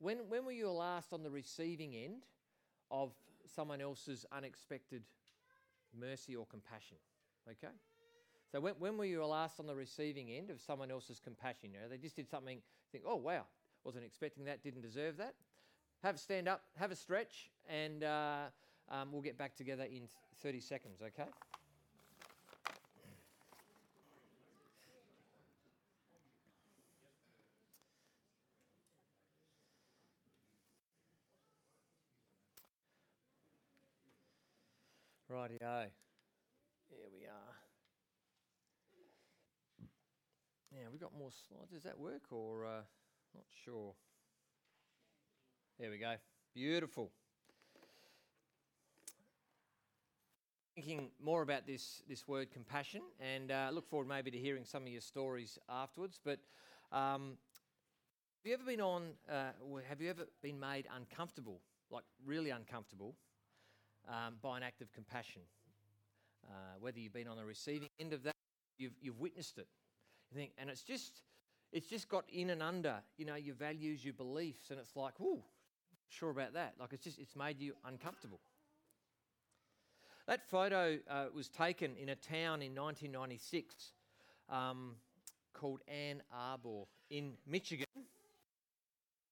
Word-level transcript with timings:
when, 0.00 0.18
when 0.28 0.44
were 0.44 0.52
you 0.52 0.70
last 0.70 1.12
on 1.12 1.22
the 1.22 1.30
receiving 1.30 1.94
end 1.94 2.24
of 2.90 3.12
someone 3.54 3.80
else's 3.80 4.26
unexpected 4.32 5.02
mercy 5.98 6.34
or 6.34 6.46
compassion? 6.46 6.96
Okay? 7.48 7.72
So 8.50 8.60
when, 8.60 8.74
when 8.78 8.96
were 8.96 9.04
you 9.04 9.24
last 9.24 9.60
on 9.60 9.66
the 9.66 9.74
receiving 9.76 10.30
end 10.30 10.50
of 10.50 10.60
someone 10.60 10.90
else's 10.90 11.20
compassion? 11.20 11.70
You 11.72 11.80
know, 11.80 11.88
they 11.88 11.98
just 11.98 12.16
did 12.16 12.28
something, 12.28 12.60
think, 12.90 13.04
oh, 13.06 13.16
wow, 13.16 13.44
wasn't 13.84 14.04
expecting 14.04 14.44
that, 14.46 14.62
didn't 14.62 14.82
deserve 14.82 15.18
that. 15.18 15.34
Have 16.02 16.14
a 16.16 16.18
stand 16.18 16.48
up, 16.48 16.62
have 16.76 16.90
a 16.90 16.96
stretch, 16.96 17.50
and 17.68 18.02
uh, 18.02 18.44
um, 18.90 19.12
we'll 19.12 19.22
get 19.22 19.36
back 19.36 19.54
together 19.54 19.84
in 19.84 20.08
30 20.42 20.60
seconds, 20.60 21.00
okay? 21.02 21.28
Rightio. 35.40 35.86
Here 36.90 37.08
we 37.18 37.24
are. 37.24 37.54
Now, 40.70 40.88
we've 40.92 41.00
got 41.00 41.16
more 41.18 41.30
slides. 41.48 41.70
Does 41.72 41.84
that 41.84 41.98
work 41.98 42.24
or 42.30 42.66
uh, 42.66 42.82
not 43.34 43.44
sure? 43.64 43.94
There 45.78 45.90
we 45.90 45.96
go. 45.96 46.16
Beautiful. 46.54 47.10
Thinking 50.74 51.08
more 51.24 51.40
about 51.40 51.66
this, 51.66 52.02
this 52.06 52.28
word 52.28 52.50
compassion 52.50 53.00
and 53.18 53.50
uh, 53.50 53.70
look 53.72 53.88
forward 53.88 54.08
maybe 54.08 54.30
to 54.30 54.38
hearing 54.38 54.66
some 54.66 54.82
of 54.82 54.88
your 54.88 55.00
stories 55.00 55.58
afterwards. 55.70 56.20
But 56.22 56.40
um, 56.92 57.38
have 58.42 58.46
you 58.46 58.52
ever 58.52 58.64
been 58.64 58.82
on, 58.82 59.12
uh, 59.26 59.52
have 59.88 60.02
you 60.02 60.10
ever 60.10 60.26
been 60.42 60.60
made 60.60 60.86
uncomfortable, 60.94 61.62
like 61.90 62.04
really 62.26 62.50
uncomfortable, 62.50 63.14
um, 64.08 64.34
by 64.42 64.56
an 64.56 64.62
act 64.62 64.80
of 64.80 64.92
compassion. 64.92 65.42
Uh, 66.46 66.52
whether 66.80 66.98
you've 66.98 67.12
been 67.12 67.28
on 67.28 67.36
the 67.36 67.44
receiving 67.44 67.88
end 67.98 68.12
of 68.12 68.22
that, 68.22 68.34
you've, 68.78 68.94
you've 69.00 69.20
witnessed 69.20 69.58
it. 69.58 69.68
You 70.30 70.38
think, 70.38 70.52
and 70.58 70.70
it's 70.70 70.82
just, 70.82 71.22
it's 71.72 71.86
just 71.86 72.08
got 72.08 72.24
in 72.32 72.50
and 72.50 72.62
under, 72.62 72.96
you 73.16 73.24
know, 73.24 73.34
your 73.34 73.54
values, 73.54 74.04
your 74.04 74.14
beliefs, 74.14 74.70
and 74.70 74.78
it's 74.78 74.96
like, 74.96 75.18
whoo, 75.20 75.42
sure 76.08 76.30
about 76.30 76.54
that. 76.54 76.74
Like 76.78 76.92
it's 76.92 77.04
just, 77.04 77.18
it's 77.18 77.36
made 77.36 77.60
you 77.60 77.74
uncomfortable. 77.84 78.40
That 80.26 80.48
photo 80.48 80.98
uh, 81.08 81.26
was 81.34 81.48
taken 81.48 81.96
in 81.96 82.10
a 82.10 82.14
town 82.14 82.62
in 82.62 82.74
1996 82.74 83.92
um, 84.48 84.96
called 85.52 85.80
Ann 85.88 86.22
Arbor 86.32 86.84
in 87.10 87.32
Michigan. 87.46 87.86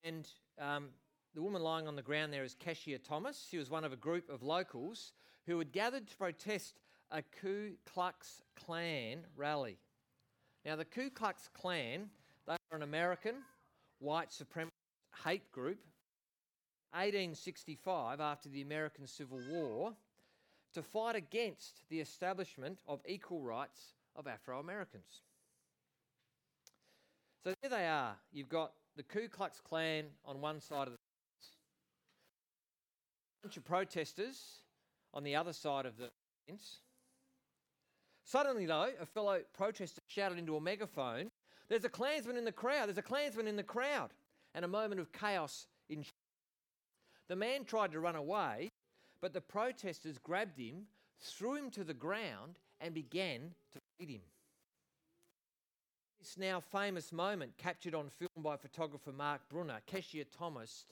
And 0.02 0.28
um, 0.60 0.88
the 1.34 1.42
woman 1.42 1.62
lying 1.62 1.86
on 1.86 1.96
the 1.96 2.02
ground 2.02 2.32
there 2.32 2.44
is 2.44 2.54
Keshia 2.54 2.98
Thomas. 3.02 3.46
She 3.50 3.58
was 3.58 3.70
one 3.70 3.84
of 3.84 3.92
a 3.92 3.96
group 3.96 4.28
of 4.30 4.42
locals 4.42 5.12
who 5.46 5.58
had 5.58 5.72
gathered 5.72 6.06
to 6.08 6.16
protest 6.16 6.80
a 7.10 7.22
Ku 7.22 7.72
Klux 7.86 8.42
Klan 8.56 9.24
rally. 9.36 9.78
Now, 10.64 10.76
the 10.76 10.84
Ku 10.84 11.10
Klux 11.10 11.48
Klan, 11.54 12.10
they 12.46 12.56
were 12.70 12.76
an 12.76 12.82
American 12.82 13.36
white 14.00 14.30
supremacist 14.30 14.68
hate 15.24 15.50
group, 15.52 15.78
1865, 16.92 18.20
after 18.20 18.48
the 18.48 18.62
American 18.62 19.06
Civil 19.06 19.40
War, 19.50 19.94
to 20.74 20.82
fight 20.82 21.16
against 21.16 21.82
the 21.88 22.00
establishment 22.00 22.78
of 22.86 23.00
equal 23.06 23.42
rights 23.42 23.94
of 24.16 24.26
Afro 24.26 24.60
Americans. 24.60 25.22
So 27.44 27.54
there 27.62 27.70
they 27.70 27.86
are. 27.86 28.16
You've 28.32 28.48
got 28.48 28.72
the 28.96 29.02
Ku 29.02 29.28
Klux 29.28 29.60
Klan 29.60 30.04
on 30.24 30.40
one 30.40 30.60
side 30.60 30.88
of 30.88 30.92
the 30.92 30.97
bunch 33.42 33.56
of 33.56 33.64
protesters 33.64 34.62
on 35.14 35.24
the 35.24 35.36
other 35.36 35.52
side 35.52 35.86
of 35.86 35.96
the 35.96 36.10
fence. 36.46 36.78
Suddenly, 38.24 38.66
though, 38.66 38.90
a 39.00 39.06
fellow 39.06 39.40
protester 39.54 40.02
shouted 40.06 40.38
into 40.38 40.56
a 40.56 40.60
megaphone, 40.60 41.30
There's 41.68 41.84
a 41.84 41.88
Klansman 41.88 42.36
in 42.36 42.44
the 42.44 42.52
crowd! 42.52 42.88
There's 42.88 42.98
a 42.98 43.02
Klansman 43.02 43.46
in 43.46 43.56
the 43.56 43.62
crowd! 43.62 44.10
And 44.54 44.64
a 44.64 44.68
moment 44.68 45.00
of 45.00 45.12
chaos 45.12 45.66
ensued. 45.88 46.12
The 47.28 47.36
man 47.36 47.64
tried 47.64 47.92
to 47.92 48.00
run 48.00 48.16
away, 48.16 48.70
but 49.20 49.32
the 49.32 49.40
protesters 49.40 50.18
grabbed 50.18 50.58
him, 50.58 50.86
threw 51.20 51.54
him 51.54 51.70
to 51.70 51.84
the 51.84 51.94
ground, 51.94 52.58
and 52.80 52.94
began 52.94 53.54
to 53.72 53.78
beat 53.98 54.10
him. 54.10 54.22
This 56.18 56.38
now 56.38 56.60
famous 56.60 57.12
moment, 57.12 57.56
captured 57.58 57.94
on 57.94 58.08
film 58.08 58.42
by 58.42 58.56
photographer 58.56 59.12
Mark 59.12 59.42
Brunner, 59.48 59.80
Keshia 59.86 60.24
Thomas 60.36 60.86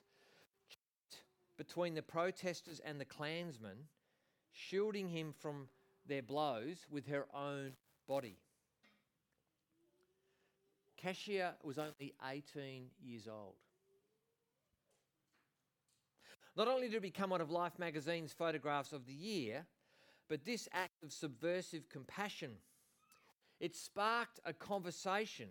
between 1.57 1.95
the 1.95 2.03
protesters 2.03 2.81
and 2.85 3.01
the 3.01 3.05
Klansmen, 3.05 3.89
shielding 4.53 5.09
him 5.09 5.33
from 5.33 5.69
their 6.07 6.23
blows 6.23 6.87
with 6.91 7.07
her 7.09 7.27
own 7.35 7.73
body. 8.07 8.39
Keshia 11.03 11.55
was 11.63 11.79
only 11.79 12.15
18 12.29 12.87
years 13.03 13.29
old. 13.29 13.55
Not 16.57 16.69
only 16.69 16.89
did 16.89 16.97
it 16.97 17.03
become 17.03 17.31
one 17.31 17.43
of 17.43 17.51
Life 17.51 17.79
magazine's 17.79 18.33
photographs 18.33 18.93
of 18.93 19.07
the 19.07 19.13
year, 19.13 19.67
but 20.29 20.45
this 20.45 20.69
act 20.73 21.03
of 21.03 21.13
subversive 21.13 21.89
compassion, 21.91 22.53
it 23.61 23.77
sparked 23.77 24.41
a 24.45 24.53
conversation 24.53 25.49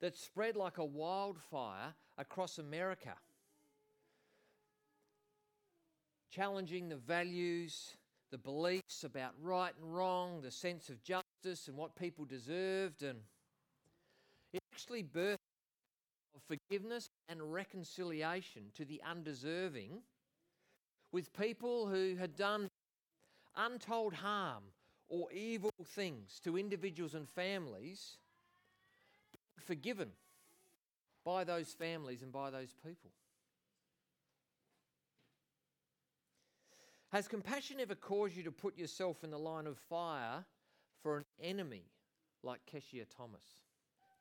that 0.00 0.16
spread 0.16 0.56
like 0.56 0.78
a 0.78 0.84
wildfire 0.84 1.94
across 2.16 2.58
America 2.58 3.14
challenging 6.30 6.88
the 6.88 6.96
values, 6.96 7.96
the 8.30 8.38
beliefs 8.38 9.04
about 9.04 9.32
right 9.42 9.72
and 9.80 9.94
wrong, 9.94 10.40
the 10.40 10.50
sense 10.50 10.88
of 10.88 11.02
justice 11.02 11.68
and 11.68 11.76
what 11.76 11.96
people 11.96 12.24
deserved. 12.24 13.02
And 13.02 13.18
it 14.52 14.60
actually 14.72 15.02
birthed 15.02 15.36
of 16.34 16.42
forgiveness 16.46 17.08
and 17.28 17.52
reconciliation 17.52 18.64
to 18.76 18.84
the 18.84 19.00
undeserving 19.08 20.02
with 21.12 21.32
people 21.32 21.88
who 21.88 22.16
had 22.16 22.36
done 22.36 22.68
untold 23.56 24.14
harm 24.14 24.62
or 25.08 25.30
evil 25.32 25.72
things 25.84 26.40
to 26.44 26.56
individuals 26.56 27.14
and 27.14 27.28
families 27.28 28.16
forgiven 29.58 30.10
by 31.24 31.44
those 31.44 31.72
families 31.72 32.22
and 32.22 32.32
by 32.32 32.50
those 32.50 32.74
people. 32.84 33.10
Has 37.12 37.26
compassion 37.26 37.80
ever 37.80 37.96
caused 37.96 38.36
you 38.36 38.44
to 38.44 38.52
put 38.52 38.78
yourself 38.78 39.24
in 39.24 39.30
the 39.32 39.38
line 39.38 39.66
of 39.66 39.76
fire 39.76 40.44
for 41.02 41.16
an 41.18 41.24
enemy 41.42 41.82
like 42.44 42.60
Keshia 42.72 43.04
Thomas 43.16 43.42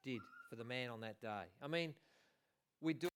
did 0.03 0.21
for 0.49 0.55
the 0.55 0.63
man 0.63 0.89
on 0.89 1.01
that 1.01 1.21
day? 1.21 1.43
I 1.61 1.67
mean, 1.67 1.93
we 2.81 2.95
do. 2.95 3.07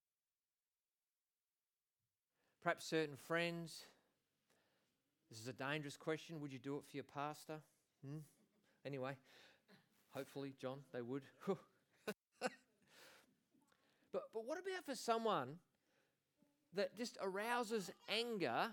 Perhaps 2.62 2.86
certain 2.86 3.16
friends. 3.16 3.88
This 5.32 5.40
is 5.40 5.48
a 5.48 5.54
dangerous 5.54 5.98
question. 5.98 6.40
Would 6.40 6.54
you 6.54 6.60
do 6.60 6.76
it 6.76 6.84
for 6.88 6.96
your 6.96 7.06
pastor? 7.06 7.56
Hmm? 8.06 8.20
Anyway, 8.86 9.18
hopefully, 10.12 10.54
John, 10.62 10.82
they 10.94 11.02
would. 11.02 11.24
but, 11.48 11.58
but 14.12 14.46
what 14.46 14.60
about 14.60 14.86
for 14.86 14.94
someone 14.94 15.56
that 16.76 16.96
just 16.96 17.18
arouses 17.24 17.90
anger 18.08 18.70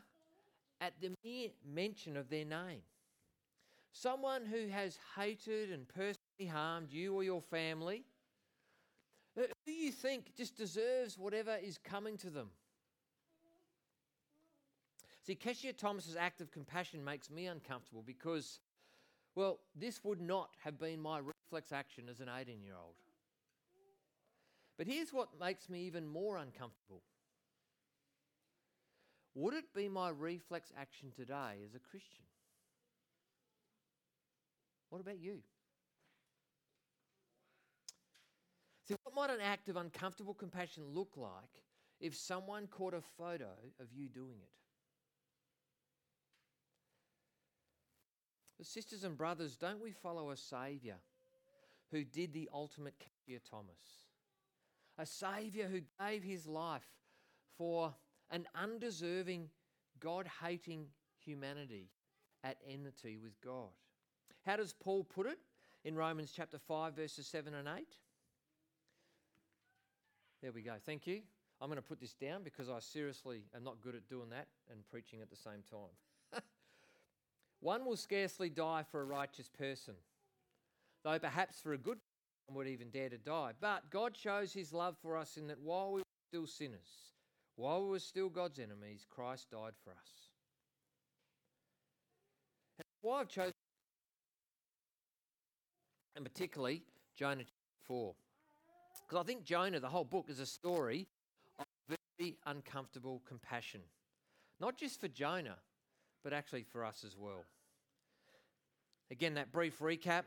at 0.80 0.94
the 1.00 1.12
mere 1.24 1.50
mention 1.64 2.16
of 2.16 2.28
their 2.30 2.44
name. 2.44 2.80
Someone 3.92 4.46
who 4.46 4.68
has 4.68 4.98
hated 5.16 5.72
and 5.72 5.86
personally 5.88 6.48
harmed 6.50 6.92
you 6.92 7.14
or 7.14 7.24
your 7.24 7.42
family, 7.42 8.04
uh, 9.38 9.42
who 9.66 9.72
you 9.72 9.92
think 9.92 10.34
just 10.36 10.56
deserves 10.56 11.18
whatever 11.18 11.56
is 11.62 11.78
coming 11.78 12.16
to 12.18 12.30
them. 12.30 12.50
See, 15.26 15.34
Keshia 15.34 15.76
Thomas's 15.76 16.16
act 16.16 16.40
of 16.40 16.50
compassion 16.50 17.04
makes 17.04 17.30
me 17.30 17.46
uncomfortable 17.46 18.02
because, 18.04 18.60
well, 19.34 19.58
this 19.76 20.02
would 20.02 20.20
not 20.20 20.50
have 20.64 20.78
been 20.78 21.00
my 21.00 21.18
reflex 21.18 21.72
action 21.72 22.08
as 22.08 22.20
an 22.20 22.28
18 22.28 22.62
year 22.62 22.74
old. 22.82 22.94
But 24.78 24.86
here's 24.86 25.12
what 25.12 25.28
makes 25.38 25.68
me 25.68 25.82
even 25.82 26.06
more 26.06 26.38
uncomfortable 26.38 27.02
would 29.34 29.54
it 29.54 29.72
be 29.74 29.88
my 29.88 30.10
reflex 30.10 30.72
action 30.78 31.12
today 31.14 31.62
as 31.64 31.74
a 31.74 31.78
Christian? 31.78 32.24
What 34.88 35.00
about 35.00 35.20
you? 35.20 35.38
See, 38.86 38.94
what 39.04 39.14
might 39.14 39.34
an 39.34 39.40
act 39.40 39.68
of 39.68 39.76
uncomfortable 39.76 40.34
compassion 40.34 40.82
look 40.92 41.12
like 41.16 41.62
if 42.00 42.16
someone 42.16 42.66
caught 42.66 42.94
a 42.94 43.02
photo 43.16 43.50
of 43.78 43.86
you 43.94 44.08
doing 44.08 44.38
it? 44.42 44.50
sisters 48.64 49.04
and 49.04 49.16
brothers, 49.16 49.56
don't 49.56 49.82
we 49.82 49.90
follow 49.90 50.30
a 50.30 50.36
Saviour 50.36 50.96
who 51.90 52.04
did 52.04 52.32
the 52.32 52.48
ultimate 52.52 52.94
Keshia 52.98 53.38
Thomas? 53.48 54.06
A 54.98 55.06
Saviour 55.06 55.66
who 55.68 55.80
gave 55.98 56.22
his 56.22 56.46
life 56.46 56.86
for 57.56 57.94
an 58.30 58.46
undeserving, 58.54 59.48
God 59.98 60.28
hating 60.42 60.86
humanity 61.24 61.88
at 62.44 62.56
enmity 62.66 63.18
with 63.22 63.40
God. 63.40 63.70
How 64.46 64.56
does 64.56 64.72
Paul 64.72 65.04
put 65.04 65.26
it 65.26 65.38
in 65.84 65.94
Romans 65.94 66.32
chapter 66.34 66.58
5, 66.58 66.94
verses 66.94 67.26
7 67.26 67.54
and 67.54 67.68
8? 67.68 67.86
There 70.42 70.52
we 70.52 70.62
go. 70.62 70.74
Thank 70.84 71.06
you. 71.06 71.20
I'm 71.60 71.68
going 71.68 71.76
to 71.76 71.82
put 71.82 72.00
this 72.00 72.14
down 72.14 72.42
because 72.42 72.70
I 72.70 72.78
seriously 72.78 73.42
am 73.54 73.62
not 73.62 73.82
good 73.82 73.94
at 73.94 74.08
doing 74.08 74.30
that 74.30 74.46
and 74.70 74.80
preaching 74.88 75.20
at 75.20 75.28
the 75.28 75.36
same 75.36 75.62
time. 75.70 76.42
One 77.60 77.84
will 77.84 77.96
scarcely 77.96 78.48
die 78.48 78.84
for 78.90 79.02
a 79.02 79.04
righteous 79.04 79.50
person, 79.50 79.94
though 81.04 81.18
perhaps 81.18 81.60
for 81.60 81.74
a 81.74 81.78
good 81.78 81.98
one 82.46 82.56
would 82.56 82.66
even 82.66 82.88
dare 82.88 83.10
to 83.10 83.18
die. 83.18 83.52
But 83.60 83.90
God 83.90 84.16
shows 84.16 84.54
his 84.54 84.72
love 84.72 84.96
for 85.02 85.18
us 85.18 85.36
in 85.36 85.48
that 85.48 85.60
while 85.60 85.92
we 85.92 86.00
were 86.00 86.04
still 86.30 86.46
sinners, 86.46 87.10
while 87.60 87.82
we 87.82 87.90
were 87.90 87.98
still 87.98 88.30
God's 88.30 88.58
enemies, 88.58 89.06
Christ 89.08 89.50
died 89.50 89.74
for 89.84 89.90
us. 89.90 90.28
And 92.78 92.84
why 93.02 93.20
I've 93.20 93.28
chosen, 93.28 93.52
and 96.16 96.24
particularly 96.24 96.82
Jonah 97.14 97.44
4. 97.84 98.14
Because 99.06 99.22
I 99.22 99.26
think 99.26 99.44
Jonah, 99.44 99.78
the 99.78 99.88
whole 99.88 100.04
book, 100.04 100.26
is 100.30 100.40
a 100.40 100.46
story 100.46 101.06
of 101.58 101.66
very 102.18 102.38
uncomfortable 102.46 103.20
compassion. 103.28 103.82
Not 104.58 104.78
just 104.78 104.98
for 104.98 105.08
Jonah, 105.08 105.58
but 106.24 106.32
actually 106.32 106.62
for 106.62 106.82
us 106.82 107.04
as 107.06 107.14
well. 107.14 107.44
Again, 109.10 109.34
that 109.34 109.52
brief 109.52 109.80
recap 109.80 110.22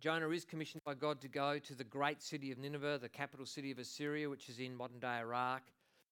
Jonah 0.00 0.30
is 0.30 0.46
commissioned 0.46 0.82
by 0.84 0.94
God 0.94 1.20
to 1.20 1.28
go 1.28 1.58
to 1.58 1.74
the 1.74 1.84
great 1.84 2.22
city 2.22 2.50
of 2.50 2.56
Nineveh, 2.56 2.98
the 3.02 3.10
capital 3.10 3.44
city 3.44 3.70
of 3.70 3.78
Assyria, 3.78 4.30
which 4.30 4.48
is 4.48 4.58
in 4.58 4.74
modern 4.74 4.98
day 4.98 5.18
Iraq. 5.18 5.60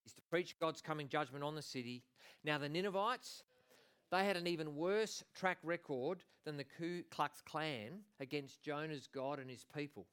He's 0.05 0.15
to 0.15 0.23
preach 0.31 0.59
God's 0.59 0.81
coming 0.81 1.09
judgment 1.09 1.45
on 1.45 1.55
the 1.55 1.63
city. 1.63 2.03
Now, 2.45 2.59
the 2.59 2.69
Ninevites, 2.69 3.43
they 4.11 4.25
had 4.25 4.37
an 4.37 4.47
even 4.47 4.77
worse 4.77 5.23
track 5.35 5.59
record 5.63 6.25
than 6.45 6.57
the 6.57 6.65
Ku 6.65 7.03
Klux 7.11 7.43
Klan 7.43 8.01
against 8.21 8.63
Jonah's 8.63 9.09
God 9.13 9.39
and 9.39 9.51
his 9.51 9.67
people. 9.75 10.07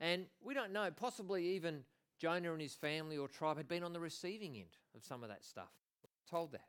And 0.00 0.26
we 0.44 0.52
don't 0.52 0.72
know, 0.72 0.90
possibly 0.90 1.46
even 1.50 1.84
Jonah 2.18 2.52
and 2.52 2.60
his 2.60 2.74
family 2.74 3.16
or 3.16 3.28
tribe 3.28 3.56
had 3.56 3.68
been 3.68 3.84
on 3.84 3.92
the 3.92 4.00
receiving 4.00 4.56
end 4.56 4.76
of 4.96 5.04
some 5.04 5.22
of 5.22 5.28
that 5.28 5.44
stuff. 5.44 5.70
Told 6.28 6.52
that. 6.52 6.66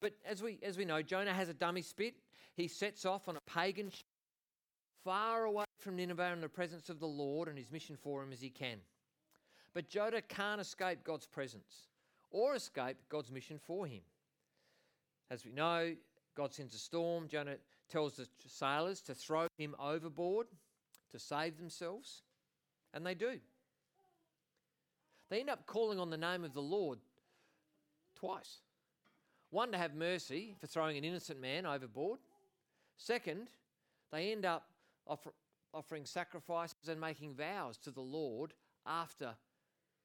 But 0.00 0.12
as 0.24 0.42
we, 0.42 0.58
as 0.62 0.76
we 0.76 0.84
know, 0.84 1.02
Jonah 1.02 1.32
has 1.32 1.48
a 1.48 1.54
dummy 1.54 1.82
spit. 1.82 2.14
He 2.54 2.68
sets 2.68 3.04
off 3.04 3.28
on 3.28 3.36
a 3.36 3.40
pagan 3.40 3.90
ship 3.90 4.04
far 5.04 5.44
away 5.44 5.64
from 5.78 5.96
Nineveh 5.96 6.32
in 6.32 6.40
the 6.40 6.48
presence 6.48 6.88
of 6.88 6.98
the 6.98 7.06
Lord 7.06 7.48
and 7.48 7.58
his 7.58 7.70
mission 7.70 7.96
for 7.96 8.22
him 8.22 8.32
as 8.32 8.40
he 8.40 8.50
can. 8.50 8.78
But 9.74 9.88
Jonah 9.88 10.22
can't 10.22 10.60
escape 10.60 11.00
God's 11.04 11.26
presence 11.26 11.88
or 12.30 12.54
escape 12.54 12.96
God's 13.08 13.30
mission 13.30 13.58
for 13.58 13.86
him. 13.86 14.00
As 15.30 15.44
we 15.44 15.50
know, 15.50 15.94
God 16.36 16.54
sends 16.54 16.74
a 16.74 16.78
storm. 16.78 17.28
Jonah 17.28 17.56
tells 17.90 18.14
the 18.14 18.26
sailors 18.46 19.00
to 19.02 19.14
throw 19.14 19.48
him 19.58 19.74
overboard 19.78 20.46
to 21.10 21.18
save 21.18 21.58
themselves. 21.58 22.22
And 22.92 23.04
they 23.04 23.14
do. 23.14 23.40
They 25.28 25.40
end 25.40 25.50
up 25.50 25.66
calling 25.66 25.98
on 25.98 26.10
the 26.10 26.16
name 26.16 26.44
of 26.44 26.54
the 26.54 26.62
Lord 26.62 26.98
twice. 28.14 28.58
One, 29.50 29.72
to 29.72 29.78
have 29.78 29.94
mercy 29.94 30.54
for 30.60 30.66
throwing 30.66 30.96
an 30.96 31.04
innocent 31.04 31.40
man 31.40 31.66
overboard. 31.66 32.20
Second, 32.96 33.48
they 34.12 34.32
end 34.32 34.44
up 34.44 34.66
offer, 35.06 35.32
offering 35.72 36.04
sacrifices 36.04 36.88
and 36.88 37.00
making 37.00 37.34
vows 37.34 37.76
to 37.78 37.90
the 37.90 38.00
Lord 38.00 38.52
after 38.86 39.34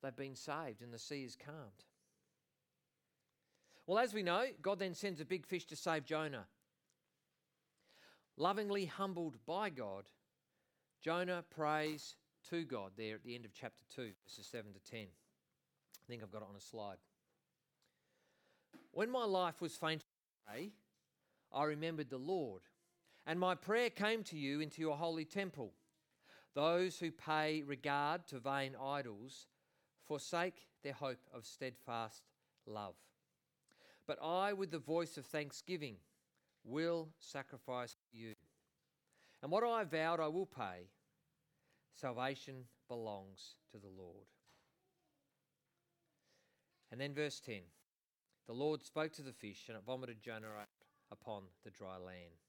they've 0.01 0.15
been 0.15 0.35
saved 0.35 0.81
and 0.81 0.93
the 0.93 0.99
sea 0.99 1.23
is 1.23 1.35
calmed. 1.35 1.85
Well, 3.87 3.99
as 3.99 4.13
we 4.13 4.21
know, 4.23 4.45
God 4.61 4.79
then 4.79 4.93
sends 4.93 5.19
a 5.19 5.25
big 5.25 5.45
fish 5.45 5.65
to 5.65 5.75
save 5.75 6.05
Jonah. 6.05 6.45
Lovingly 8.37 8.85
humbled 8.85 9.37
by 9.45 9.69
God, 9.69 10.05
Jonah 11.01 11.43
prays 11.49 12.15
to 12.49 12.63
God 12.63 12.91
there 12.97 13.15
at 13.15 13.23
the 13.23 13.35
end 13.35 13.45
of 13.45 13.53
chapter 13.53 13.83
2, 13.95 14.11
verses 14.25 14.47
7 14.47 14.71
to 14.73 14.79
10. 14.91 14.99
I 15.01 15.05
think 16.07 16.23
I've 16.23 16.31
got 16.31 16.43
it 16.43 16.47
on 16.49 16.55
a 16.55 16.61
slide. 16.61 16.97
When 18.91 19.09
my 19.09 19.25
life 19.25 19.59
was 19.59 19.75
faint, 19.75 20.03
I 20.47 21.63
remembered 21.63 22.09
the 22.09 22.17
Lord, 22.17 22.61
and 23.27 23.39
my 23.39 23.55
prayer 23.55 23.89
came 23.89 24.23
to 24.25 24.37
you 24.37 24.61
into 24.61 24.81
your 24.81 24.97
holy 24.97 25.25
temple. 25.25 25.73
Those 26.55 26.97
who 26.97 27.11
pay 27.11 27.63
regard 27.63 28.27
to 28.27 28.39
vain 28.39 28.75
idols 28.81 29.47
forsake 30.09 30.67
their 30.83 30.93
hope 30.93 31.19
of 31.33 31.45
steadfast 31.45 32.23
love. 32.65 32.95
But 34.07 34.17
I, 34.21 34.53
with 34.53 34.71
the 34.71 34.79
voice 34.79 35.17
of 35.17 35.25
thanksgiving, 35.25 35.97
will 36.65 37.09
sacrifice 37.19 37.95
you. 38.11 38.33
And 39.43 39.51
what 39.51 39.63
I 39.63 39.83
vowed 39.83 40.19
I 40.19 40.27
will 40.27 40.47
pay 40.47 40.89
Salvation 41.93 42.63
belongs 42.87 43.55
to 43.71 43.77
the 43.77 43.89
Lord. 43.97 44.25
And 46.91 46.99
then 46.99 47.13
verse 47.13 47.39
10 47.41 47.61
The 48.47 48.53
Lord 48.53 48.81
spoke 48.83 49.11
to 49.13 49.21
the 49.21 49.33
fish, 49.33 49.65
and 49.67 49.77
it 49.77 49.83
vomited 49.85 50.21
Jonah 50.21 50.47
out 50.47 50.69
upon 51.11 51.43
the 51.63 51.71
dry 51.71 51.97
land. 51.97 52.39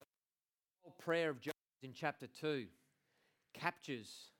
The 0.00 0.84
whole 0.84 0.96
prayer 0.98 1.30
of 1.30 1.40
Jonah 1.40 1.52
in 1.82 1.92
chapter 1.92 2.26
2 2.26 2.66
captures 3.52 4.30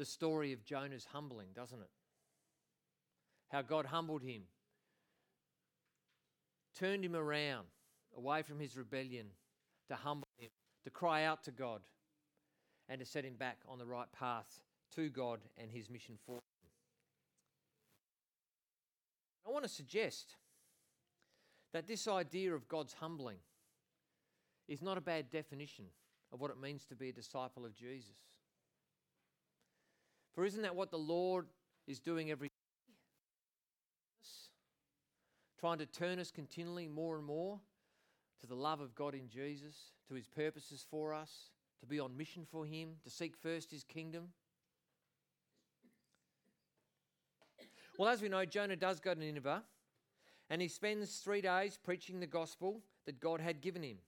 the 0.00 0.06
story 0.06 0.54
of 0.54 0.64
Jonah's 0.64 1.06
humbling, 1.12 1.48
doesn't 1.54 1.82
it? 1.82 1.90
How 3.50 3.60
God 3.60 3.84
humbled 3.84 4.22
him, 4.22 4.44
turned 6.74 7.04
him 7.04 7.14
around 7.14 7.66
away 8.16 8.40
from 8.40 8.58
his 8.60 8.78
rebellion 8.78 9.26
to 9.88 9.96
humble 9.96 10.28
him 10.38 10.48
to 10.84 10.90
cry 10.90 11.24
out 11.24 11.44
to 11.44 11.50
God 11.50 11.82
and 12.88 12.98
to 12.98 13.04
set 13.04 13.26
him 13.26 13.34
back 13.34 13.58
on 13.68 13.78
the 13.78 13.84
right 13.84 14.10
path 14.10 14.62
to 14.94 15.10
God 15.10 15.40
and 15.58 15.70
his 15.70 15.90
mission 15.90 16.14
for 16.24 16.36
him. 16.36 16.70
I 19.46 19.50
want 19.50 19.64
to 19.64 19.68
suggest 19.68 20.36
that 21.74 21.86
this 21.86 22.08
idea 22.08 22.54
of 22.54 22.68
God's 22.68 22.94
humbling 22.94 23.36
is 24.66 24.80
not 24.80 24.96
a 24.96 25.02
bad 25.02 25.30
definition 25.30 25.84
of 26.32 26.40
what 26.40 26.50
it 26.50 26.58
means 26.58 26.86
to 26.86 26.96
be 26.96 27.10
a 27.10 27.12
disciple 27.12 27.66
of 27.66 27.76
Jesus. 27.76 28.16
For 30.34 30.44
isn't 30.44 30.62
that 30.62 30.76
what 30.76 30.90
the 30.90 30.98
Lord 30.98 31.46
is 31.86 31.98
doing 31.98 32.30
every 32.30 32.48
day? 32.48 32.54
Trying 35.58 35.78
to 35.78 35.86
turn 35.86 36.18
us 36.18 36.30
continually 36.30 36.88
more 36.88 37.16
and 37.16 37.24
more 37.24 37.60
to 38.40 38.46
the 38.46 38.54
love 38.54 38.80
of 38.80 38.94
God 38.94 39.14
in 39.14 39.28
Jesus, 39.28 39.92
to 40.08 40.14
his 40.14 40.26
purposes 40.26 40.86
for 40.90 41.12
us, 41.12 41.50
to 41.80 41.86
be 41.86 42.00
on 42.00 42.16
mission 42.16 42.46
for 42.50 42.64
him, 42.64 42.94
to 43.04 43.10
seek 43.10 43.36
first 43.36 43.70
his 43.70 43.84
kingdom. 43.84 44.28
Well, 47.98 48.08
as 48.08 48.22
we 48.22 48.30
know, 48.30 48.46
Jonah 48.46 48.76
does 48.76 49.00
go 49.00 49.12
to 49.12 49.20
Nineveh 49.20 49.62
and 50.48 50.62
he 50.62 50.68
spends 50.68 51.18
three 51.18 51.42
days 51.42 51.78
preaching 51.82 52.20
the 52.20 52.26
gospel 52.26 52.80
that 53.04 53.20
God 53.20 53.40
had 53.40 53.60
given 53.60 53.82
him. 53.82 53.98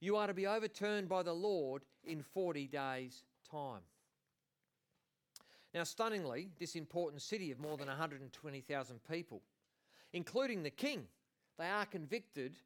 You 0.00 0.16
are 0.16 0.28
to 0.28 0.34
be 0.34 0.46
overturned 0.46 1.08
by 1.08 1.22
the 1.22 1.32
Lord 1.32 1.82
in 2.04 2.22
40 2.22 2.68
days' 2.68 3.24
time. 3.50 3.82
Now, 5.74 5.84
stunningly, 5.84 6.50
this 6.58 6.76
important 6.76 7.22
city 7.22 7.50
of 7.50 7.58
more 7.58 7.76
than 7.78 7.88
120,000 7.88 9.00
people, 9.10 9.42
including 10.12 10.62
the 10.62 10.70
king, 10.70 11.06
they 11.58 11.66
are 11.68 11.86
convicted 11.86 12.56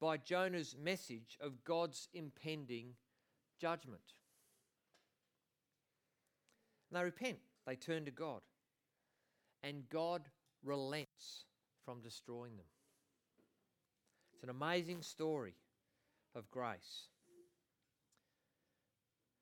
by 0.00 0.16
Jonah's 0.16 0.74
message 0.82 1.36
of 1.40 1.62
God's 1.64 2.08
impending 2.14 2.94
judgment. 3.60 4.14
And 6.90 6.98
they 7.00 7.04
repent, 7.04 7.38
they 7.66 7.76
turn 7.76 8.06
to 8.06 8.10
God, 8.10 8.40
and 9.62 9.88
God 9.90 10.22
relents 10.62 11.44
from 11.84 12.00
destroying 12.00 12.56
them. 12.56 12.66
It's 14.34 14.42
an 14.42 14.50
amazing 14.50 15.02
story 15.02 15.54
of 16.34 16.50
grace. 16.50 17.08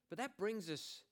But 0.09 0.19
that 0.19 0.37
brings 0.37 0.69
us 0.69 1.03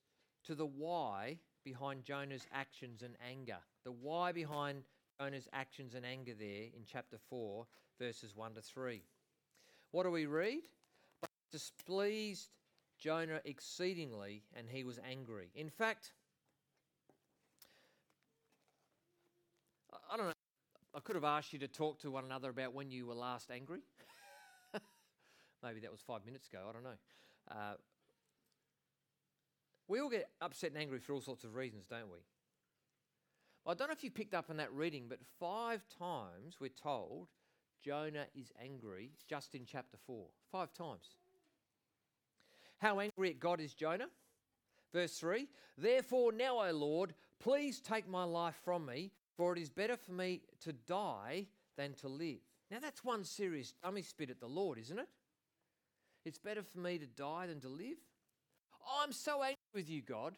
to 0.45 0.55
the 0.55 0.67
why 0.67 1.39
behind 1.65 2.05
Jonah's 2.05 2.47
actions 2.53 3.03
and 3.03 3.15
anger. 3.29 3.59
The 3.85 3.93
why 3.93 4.33
behind 4.33 4.83
Jonah's 5.21 5.49
actions 5.53 5.95
and 5.95 6.05
anger 6.05 6.33
there 6.39 6.65
in 6.75 6.85
chapter 6.91 7.19
4, 7.29 7.67
verses 7.99 8.35
1 8.35 8.55
to 8.55 8.63
3. 8.63 9.03
What 9.91 10.05
do 10.05 10.11
we 10.11 10.27
read? 10.27 10.63
But 11.21 11.31
displeased 11.51 12.49
Jonah 12.99 13.41
exceedingly, 13.45 14.43
and 14.55 14.69
he 14.69 14.85
was 14.85 14.99
angry. 15.09 15.51
In 15.55 15.71
fact, 15.71 16.13
I 20.11 20.17
don't 20.17 20.27
know. 20.27 20.33
I 20.95 21.01
could 21.01 21.15
have 21.15 21.25
asked 21.25 21.53
you 21.53 21.59
to 21.61 21.69
talk 21.69 22.01
to 22.01 22.11
one 22.11 22.25
another 22.25 22.51
about 22.51 22.75
when 22.75 22.91
you 22.91 23.07
were 23.07 23.15
last 23.15 23.51
angry. 23.51 23.81
Maybe 25.63 25.81
that 25.81 25.91
was 25.91 26.01
five 26.01 26.25
minutes 26.27 26.49
ago. 26.49 26.67
I 26.69 26.73
don't 26.73 26.83
know. 26.83 26.99
Uh, 27.51 27.75
We 29.91 29.99
all 30.01 30.09
get 30.09 30.29
upset 30.41 30.71
and 30.71 30.81
angry 30.81 31.01
for 31.01 31.15
all 31.15 31.21
sorts 31.21 31.43
of 31.43 31.57
reasons, 31.57 31.85
don't 31.91 32.13
we? 32.13 32.19
I 33.67 33.75
don't 33.75 33.89
know 33.89 33.93
if 33.93 34.05
you 34.05 34.11
picked 34.13 34.35
up 34.35 34.49
on 34.49 34.59
that 34.59 34.73
reading, 34.73 35.07
but 35.09 35.19
five 35.41 35.83
times 35.99 36.59
we're 36.61 36.69
told 36.69 37.27
Jonah 37.85 38.27
is 38.33 38.53
angry 38.63 39.11
just 39.29 39.57
in 39.57 39.65
chapter 39.67 39.97
4. 40.07 40.27
Five 40.53 40.73
times. 40.73 41.17
How 42.79 43.01
angry 43.01 43.31
at 43.31 43.41
God 43.41 43.61
is 43.61 43.75
Jonah? 43.75 44.07
Verse 44.95 45.19
3 45.19 45.49
Therefore, 45.77 46.31
now, 46.31 46.65
O 46.65 46.71
Lord, 46.71 47.13
please 47.41 47.81
take 47.81 48.09
my 48.09 48.23
life 48.23 48.61
from 48.65 48.87
me, 48.87 49.11
for 49.37 49.57
it 49.57 49.61
is 49.61 49.71
better 49.71 49.97
for 49.97 50.13
me 50.13 50.43
to 50.61 50.73
die 50.73 51.47
than 51.77 51.95
to 51.95 52.07
live. 52.07 52.39
Now, 52.71 52.79
that's 52.81 53.03
one 53.03 53.25
serious 53.25 53.75
dummy 53.83 54.03
spit 54.03 54.31
at 54.31 54.39
the 54.39 54.47
Lord, 54.47 54.79
isn't 54.79 55.01
it? 55.01 55.09
It's 56.25 56.39
better 56.39 56.63
for 56.63 56.79
me 56.79 56.99
to 56.99 57.07
die 57.07 57.49
than 57.49 57.59
to 57.63 57.69
live. 57.69 57.99
I'm 59.03 59.13
so 59.13 59.43
angry 59.43 59.57
with 59.75 59.89
you, 59.89 60.03
God. 60.03 60.37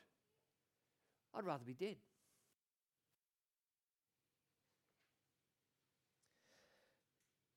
I'd 1.35 1.45
rather 1.45 1.65
be 1.65 1.75
dead. 1.75 1.97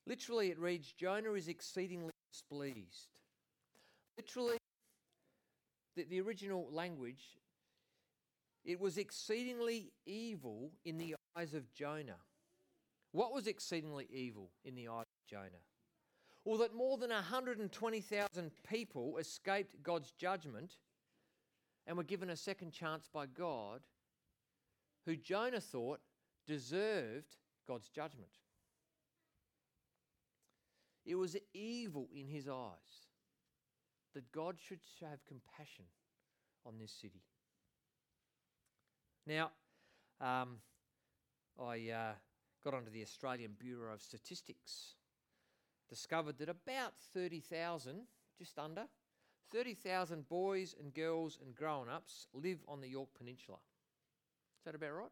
Literally, 0.08 0.50
it 0.50 0.60
reads 0.60 0.92
Jonah 0.92 1.34
is 1.34 1.48
exceedingly 1.48 2.12
displeased. 2.32 3.10
Literally, 4.18 4.58
the, 5.96 6.04
the 6.04 6.22
original 6.22 6.68
language, 6.72 7.24
it 8.64 8.80
was 8.80 8.98
exceedingly 8.98 9.92
evil 10.06 10.72
in 10.86 10.98
the 10.98 11.16
eyes 11.36 11.54
of 11.54 11.74
Jonah. 11.74 12.20
What 13.12 13.34
was 13.34 13.48
exceedingly 13.48 14.08
evil 14.12 14.52
in 14.64 14.76
the 14.76 14.88
eyes 14.88 15.06
of 15.06 15.28
Jonah? 15.30 15.64
Well, 16.44 16.60
that 16.60 16.76
more 16.76 16.98
than 16.98 17.10
120,000 17.10 18.52
people 18.70 19.18
escaped 19.18 19.82
God's 19.82 20.12
judgment 20.12 20.76
and 21.88 21.98
were 21.98 22.04
given 22.04 22.30
a 22.30 22.36
second 22.36 22.72
chance 22.72 23.08
by 23.12 23.26
God, 23.26 23.82
who 25.06 25.16
Jonah 25.16 25.62
thought 25.62 26.00
deserved 26.48 27.36
God's 27.68 27.90
judgment. 27.90 28.30
It 31.06 31.16
was 31.16 31.38
evil 31.54 32.08
in 32.14 32.28
his 32.28 32.48
eyes 32.48 33.06
that 34.16 34.32
God 34.32 34.56
should 34.60 34.80
have 35.02 35.26
compassion 35.26 35.86
on 36.66 36.80
this 36.80 36.92
city. 36.92 37.22
Now, 39.28 39.52
um, 40.20 40.58
I 41.62 41.90
uh, 41.92 42.14
got 42.64 42.74
onto 42.74 42.90
the 42.90 43.04
Australian 43.04 43.52
Bureau 43.60 43.94
of 43.94 44.02
Statistics, 44.02 44.96
discovered 45.90 46.38
that 46.40 46.50
about 46.50 46.94
30,000, 47.14 48.02
just 48.38 48.58
under, 48.58 48.86
30,000 49.52 50.28
boys 50.28 50.76
and 50.80 50.94
girls 50.94 51.38
and 51.44 51.56
grown 51.56 51.90
ups 51.90 52.28
live 52.34 52.60
on 52.68 52.82
the 52.82 52.88
Yorke 52.88 53.14
Peninsula. 53.18 53.58
Is 54.60 54.66
that 54.66 54.76
about 54.76 54.94
right? 54.96 55.12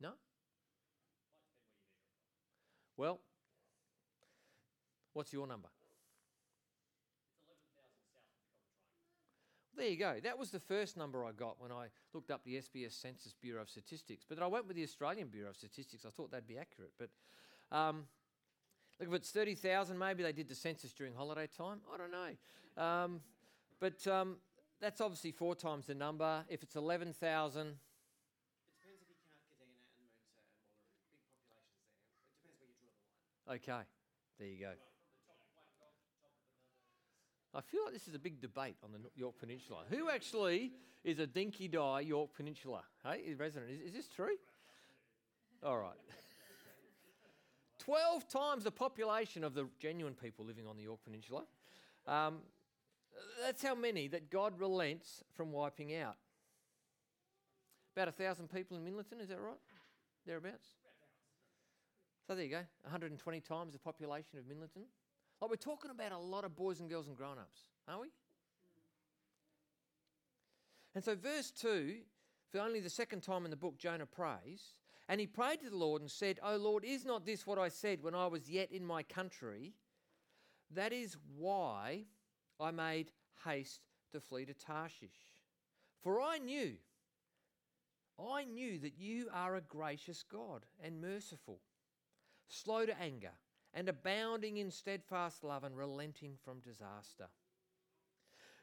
No? 0.00 0.10
Well, 2.96 3.20
what's 5.12 5.32
your 5.32 5.46
number? 5.46 5.68
There 9.76 9.88
you 9.88 9.96
go. 9.96 10.16
That 10.22 10.38
was 10.38 10.50
the 10.50 10.60
first 10.60 10.96
number 10.96 11.24
I 11.24 11.32
got 11.32 11.60
when 11.60 11.72
I 11.72 11.86
looked 12.12 12.30
up 12.30 12.44
the 12.44 12.56
SBS 12.56 12.92
Census 12.92 13.34
Bureau 13.40 13.62
of 13.62 13.70
Statistics. 13.70 14.24
But 14.28 14.40
I 14.40 14.46
went 14.46 14.66
with 14.68 14.76
the 14.76 14.82
Australian 14.82 15.28
Bureau 15.28 15.50
of 15.50 15.56
Statistics. 15.56 16.04
I 16.06 16.10
thought 16.10 16.30
that'd 16.30 16.46
be 16.46 16.58
accurate. 16.58 16.92
But 16.98 17.08
um, 17.76 18.04
look, 19.00 19.08
if 19.08 19.14
it's 19.14 19.30
30,000, 19.30 19.98
maybe 19.98 20.22
they 20.22 20.32
did 20.32 20.48
the 20.48 20.54
census 20.54 20.92
during 20.92 21.14
holiday 21.14 21.48
time. 21.48 21.80
I 21.92 21.96
don't 21.96 22.12
know. 22.12 22.28
Um, 22.76 23.20
but 23.80 24.06
um, 24.06 24.36
that's 24.80 25.00
obviously 25.00 25.32
four 25.32 25.54
times 25.54 25.86
the 25.86 25.94
number. 25.94 26.44
If 26.48 26.62
it's 26.62 26.76
11,000. 26.76 27.12
It 27.12 27.76
depends 28.78 29.02
if 29.02 29.08
you 29.08 29.16
count 29.26 29.42
Kadina 29.46 29.78
and 29.78 29.94
Moonta 29.94 30.32
and 30.32 30.50
Wallaroo. 30.50 30.82
Big 31.06 31.22
populations 31.46 31.48
there. 31.48 31.60
It 32.24 32.34
depends 32.34 32.58
where 32.58 32.68
you 32.68 32.76
draw 32.80 32.94
the 32.96 33.54
line. 33.54 33.60
Okay, 33.60 33.82
there 34.38 34.48
you 34.48 34.58
go. 34.58 34.72
I 37.54 37.60
feel 37.60 37.84
like 37.84 37.92
this 37.92 38.08
is 38.08 38.14
a 38.14 38.18
big 38.18 38.40
debate 38.40 38.76
on 38.82 38.92
the 38.92 38.98
Yorke 39.14 39.38
Peninsula. 39.38 39.84
Who 39.90 40.08
actually 40.08 40.72
is 41.04 41.18
a 41.18 41.26
dinky 41.26 41.68
die 41.68 42.00
Yorke 42.00 42.34
Peninsula? 42.34 42.82
Hey, 43.04 43.34
resident? 43.34 43.70
Is, 43.70 43.88
is 43.88 43.92
this 43.92 44.08
true? 44.08 44.36
All 45.62 45.76
right. 45.76 45.98
12 47.78 48.28
times 48.28 48.64
the 48.64 48.70
population 48.70 49.44
of 49.44 49.54
the 49.54 49.68
genuine 49.78 50.14
people 50.14 50.44
living 50.44 50.66
on 50.66 50.76
the 50.76 50.84
Yorke 50.84 51.04
Peninsula. 51.04 51.42
Um, 52.06 52.38
that's 53.44 53.62
how 53.62 53.74
many 53.74 54.08
that 54.08 54.30
God 54.30 54.58
relents 54.58 55.22
from 55.34 55.52
wiping 55.52 55.94
out. 55.96 56.16
About 57.96 58.08
a 58.08 58.12
thousand 58.12 58.48
people 58.48 58.76
in 58.76 58.84
Minlaton, 58.84 59.20
is 59.20 59.28
that 59.28 59.40
right? 59.40 59.58
Thereabouts? 60.26 60.66
So 62.26 62.34
there 62.34 62.44
you 62.44 62.50
go, 62.50 62.62
120 62.82 63.40
times 63.40 63.72
the 63.72 63.78
population 63.78 64.38
of 64.38 64.44
Minlaton. 64.44 64.84
Like 65.40 65.50
we're 65.50 65.56
talking 65.56 65.90
about 65.90 66.12
a 66.12 66.18
lot 66.18 66.44
of 66.44 66.54
boys 66.54 66.80
and 66.80 66.88
girls 66.88 67.08
and 67.08 67.16
grown 67.16 67.38
ups, 67.38 67.62
aren't 67.88 68.02
we? 68.02 68.08
And 70.94 71.02
so, 71.02 71.14
verse 71.14 71.50
2, 71.50 71.96
for 72.50 72.60
only 72.60 72.80
the 72.80 72.90
second 72.90 73.22
time 73.22 73.44
in 73.44 73.50
the 73.50 73.56
book, 73.56 73.78
Jonah 73.78 74.06
prays. 74.06 74.74
And 75.08 75.20
he 75.20 75.26
prayed 75.26 75.60
to 75.62 75.70
the 75.70 75.76
Lord 75.76 76.00
and 76.00 76.10
said, 76.10 76.38
O 76.42 76.56
Lord, 76.56 76.84
is 76.84 77.04
not 77.04 77.26
this 77.26 77.46
what 77.46 77.58
I 77.58 77.68
said 77.68 78.02
when 78.02 78.14
I 78.14 78.26
was 78.26 78.48
yet 78.48 78.70
in 78.70 78.84
my 78.84 79.02
country? 79.02 79.74
That 80.70 80.92
is 80.92 81.16
why 81.36 82.04
I 82.62 82.70
made 82.70 83.10
haste 83.44 83.80
to 84.12 84.20
flee 84.20 84.44
to 84.44 84.54
Tarshish. 84.54 85.10
For 86.02 86.20
I 86.20 86.38
knew, 86.38 86.74
I 88.18 88.44
knew 88.44 88.78
that 88.78 88.98
you 88.98 89.28
are 89.32 89.56
a 89.56 89.60
gracious 89.60 90.22
God 90.22 90.64
and 90.82 91.00
merciful, 91.00 91.58
slow 92.48 92.86
to 92.86 93.00
anger, 93.00 93.32
and 93.74 93.88
abounding 93.88 94.58
in 94.58 94.70
steadfast 94.70 95.42
love 95.44 95.64
and 95.64 95.76
relenting 95.76 96.34
from 96.44 96.60
disaster. 96.60 97.28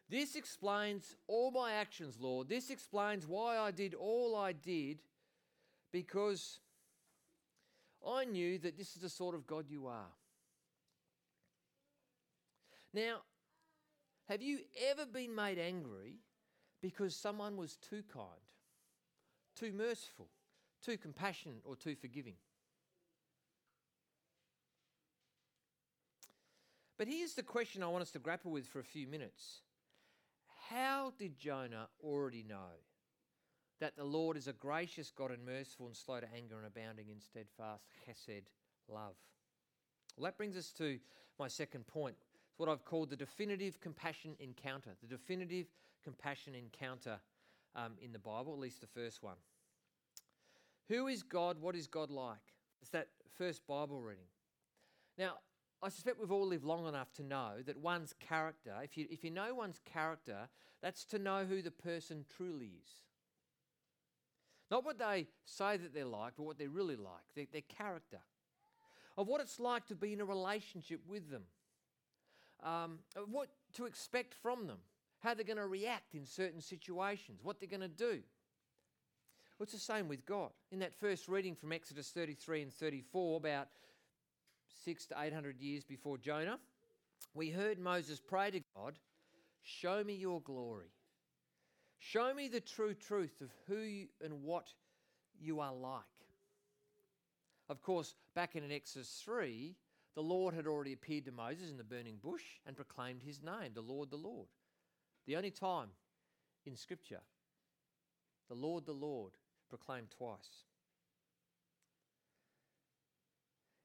This 0.09 0.35
explains 0.35 1.15
all 1.27 1.51
my 1.51 1.73
actions, 1.73 2.17
Lord. 2.19 2.49
This 2.49 2.69
explains 2.69 3.27
why 3.27 3.57
I 3.57 3.71
did 3.71 3.93
all 3.93 4.35
I 4.35 4.53
did, 4.53 4.99
because 5.91 6.59
I 8.07 8.25
knew 8.25 8.57
that 8.59 8.77
this 8.77 8.95
is 8.95 9.01
the 9.01 9.09
sort 9.09 9.35
of 9.35 9.45
God 9.45 9.65
you 9.69 9.87
are. 9.87 10.13
Now, 12.93 13.19
have 14.29 14.43
you 14.43 14.59
ever 14.89 15.07
been 15.07 15.33
made 15.33 15.57
angry 15.57 16.19
because 16.81 17.15
someone 17.15 17.57
was 17.57 17.77
too 17.77 18.03
kind, 18.13 18.27
too 19.55 19.73
merciful, 19.73 20.27
too 20.85 20.97
compassionate, 20.97 21.63
or 21.65 21.75
too 21.75 21.95
forgiving? 21.95 22.35
But 26.97 27.07
here's 27.07 27.33
the 27.33 27.43
question 27.43 27.81
I 27.81 27.87
want 27.87 28.03
us 28.03 28.11
to 28.11 28.19
grapple 28.19 28.51
with 28.51 28.67
for 28.67 28.79
a 28.79 28.83
few 28.83 29.07
minutes. 29.07 29.61
How 30.69 31.13
did 31.17 31.39
Jonah 31.39 31.87
already 32.03 32.45
know 32.47 32.77
that 33.79 33.97
the 33.97 34.03
Lord 34.03 34.37
is 34.37 34.47
a 34.47 34.53
gracious 34.53 35.09
God 35.09 35.31
and 35.31 35.43
merciful 35.43 35.87
and 35.87 35.95
slow 35.95 36.19
to 36.19 36.27
anger 36.35 36.57
and 36.57 36.67
abounding 36.67 37.09
in 37.09 37.19
steadfast 37.19 37.85
chesed 38.05 38.43
love? 38.87 39.15
Well, 40.15 40.25
that 40.25 40.37
brings 40.37 40.55
us 40.55 40.71
to 40.73 40.99
my 41.39 41.47
second 41.47 41.87
point. 41.87 42.15
It's 42.59 42.67
what 42.67 42.73
I've 42.73 42.83
called 42.83 43.09
the 43.09 43.15
definitive 43.15 43.79
compassion 43.79 44.35
encounter. 44.37 44.89
The 44.99 45.07
definitive 45.07 45.67
compassion 46.03 46.55
encounter 46.55 47.17
um, 47.73 47.93
in 48.01 48.11
the 48.11 48.19
Bible, 48.19 48.51
at 48.51 48.59
least 48.59 48.81
the 48.81 48.87
first 48.87 49.23
one. 49.23 49.37
Who 50.89 51.07
is 51.07 51.23
God? 51.23 51.61
What 51.61 51.73
is 51.73 51.87
God 51.87 52.11
like? 52.11 52.35
It's 52.81 52.91
that 52.91 53.07
first 53.37 53.65
Bible 53.65 54.01
reading. 54.01 54.25
Now, 55.17 55.35
I 55.81 55.87
suspect 55.87 56.19
we've 56.19 56.33
all 56.33 56.47
lived 56.47 56.65
long 56.65 56.85
enough 56.85 57.13
to 57.13 57.23
know 57.23 57.51
that 57.65 57.77
one's 57.77 58.13
character, 58.19 58.73
if 58.83 58.97
you, 58.97 59.07
if 59.09 59.23
you 59.23 59.31
know 59.31 59.55
one's 59.55 59.79
character, 59.85 60.49
that's 60.81 61.05
to 61.05 61.17
know 61.17 61.45
who 61.45 61.61
the 61.61 61.71
person 61.71 62.25
truly 62.35 62.71
is. 62.83 62.91
Not 64.69 64.83
what 64.83 64.99
they 64.99 65.27
say 65.45 65.77
that 65.77 65.93
they're 65.93 66.03
like, 66.03 66.33
but 66.35 66.43
what 66.43 66.57
they're 66.57 66.67
really 66.67 66.97
like, 66.97 67.23
their, 67.37 67.45
their 67.53 67.61
character. 67.61 68.19
Of 69.17 69.27
what 69.27 69.39
it's 69.39 69.61
like 69.61 69.85
to 69.85 69.95
be 69.95 70.11
in 70.11 70.19
a 70.19 70.25
relationship 70.25 70.99
with 71.07 71.31
them, 71.31 71.43
um, 72.63 72.99
what 73.29 73.49
to 73.73 73.85
expect 73.85 74.33
from 74.33 74.67
them, 74.67 74.77
how 75.19 75.33
they're 75.33 75.45
going 75.45 75.57
to 75.57 75.67
react 75.67 76.15
in 76.15 76.25
certain 76.25 76.61
situations, 76.61 77.39
what 77.43 77.59
they're 77.59 77.69
going 77.69 77.81
to 77.81 77.87
do. 77.87 78.19
Well, 79.57 79.63
it's 79.63 79.73
the 79.73 79.79
same 79.79 80.07
with 80.07 80.25
God. 80.25 80.51
In 80.71 80.79
that 80.79 80.95
first 80.95 81.27
reading 81.27 81.55
from 81.55 81.73
Exodus 81.73 82.09
33 82.09 82.63
and 82.63 82.73
34 82.73 83.37
about 83.37 83.67
six 84.85 85.05
to 85.07 85.15
eight 85.19 85.33
hundred 85.33 85.59
years 85.59 85.83
before 85.83 86.17
Jonah, 86.17 86.59
we 87.33 87.49
heard 87.49 87.79
Moses 87.79 88.19
pray 88.19 88.51
to 88.51 88.61
God, 88.75 88.97
Show 89.61 90.03
me 90.03 90.13
your 90.13 90.41
glory. 90.41 90.91
Show 91.99 92.33
me 92.33 92.47
the 92.47 92.61
true 92.61 92.93
truth 92.93 93.41
of 93.41 93.49
who 93.67 93.77
you, 93.77 94.07
and 94.23 94.43
what 94.43 94.67
you 95.39 95.59
are 95.59 95.73
like. 95.73 96.03
Of 97.69 97.81
course, 97.81 98.15
back 98.33 98.55
in 98.55 98.71
Exodus 98.71 99.21
3, 99.23 99.75
the 100.19 100.23
Lord 100.23 100.53
had 100.53 100.67
already 100.67 100.91
appeared 100.91 101.23
to 101.27 101.31
Moses 101.31 101.71
in 101.71 101.77
the 101.77 101.83
burning 101.85 102.17
bush 102.21 102.43
and 102.65 102.75
proclaimed 102.75 103.21
his 103.25 103.41
name, 103.41 103.71
the 103.73 103.79
Lord, 103.79 104.09
the 104.11 104.17
Lord. 104.17 104.49
The 105.25 105.37
only 105.37 105.49
time 105.49 105.87
in 106.65 106.75
Scripture. 106.75 107.21
The 108.49 108.55
Lord, 108.55 108.85
the 108.85 108.91
Lord, 108.91 109.31
proclaimed 109.69 110.07
twice. 110.17 110.65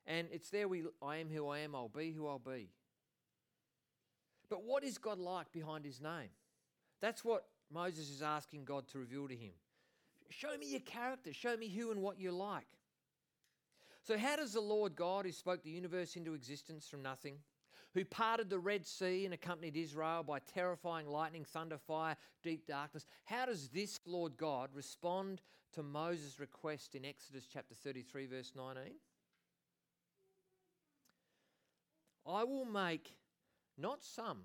And 0.09 0.26
it's 0.33 0.50
there 0.50 0.67
we 0.67 0.83
I 1.00 1.19
am 1.19 1.29
who 1.31 1.47
I 1.47 1.61
am, 1.61 1.76
I'll 1.76 1.88
be 1.88 2.11
who 2.11 2.26
I'll 2.26 2.41
be. 2.41 2.67
But 4.50 4.64
what 4.64 4.83
is 4.83 4.99
God 4.99 5.21
like 5.21 5.53
behind 5.53 5.85
his 5.85 6.00
name? 6.00 6.31
That's 7.00 7.25
what 7.25 7.45
Moses 7.73 8.11
is 8.11 8.23
asking 8.23 8.64
God 8.64 8.88
to 8.88 8.99
reveal 8.99 9.29
to 9.29 9.37
him. 9.37 9.53
Show 10.31 10.59
me 10.59 10.73
your 10.73 10.81
character, 10.81 11.33
show 11.33 11.57
me 11.57 11.69
who 11.69 11.93
and 11.93 12.03
what 12.03 12.19
you're 12.19 12.33
like. 12.33 12.67
So, 14.04 14.18
how 14.18 14.37
does 14.37 14.52
the 14.52 14.61
Lord 14.61 14.96
God, 14.96 15.25
who 15.25 15.32
spoke 15.32 15.62
the 15.62 15.70
universe 15.70 16.14
into 16.14 16.34
existence 16.34 16.87
from 16.87 17.02
nothing, 17.02 17.37
who 17.94 18.04
parted 18.04 18.50
the 18.50 18.58
Red 18.58 18.87
Sea 18.87 19.25
and 19.25 19.32
accompanied 19.32 19.78
Israel 19.78 20.23
by 20.23 20.40
terrifying 20.40 21.06
lightning, 21.06 21.44
thunder, 21.44 21.78
fire, 21.78 22.14
deep 22.42 22.66
darkness, 22.66 23.06
how 23.25 23.46
does 23.46 23.68
this 23.68 23.99
Lord 24.04 24.37
God 24.37 24.68
respond 24.75 25.40
to 25.73 25.82
Moses' 25.82 26.38
request 26.38 26.94
in 26.94 27.06
Exodus 27.06 27.46
chapter 27.50 27.75
33, 27.75 28.26
verse 28.26 28.52
19? 28.54 28.92
I 32.26 32.44
will 32.44 32.66
make 32.66 33.16
not 33.78 34.04
some, 34.04 34.40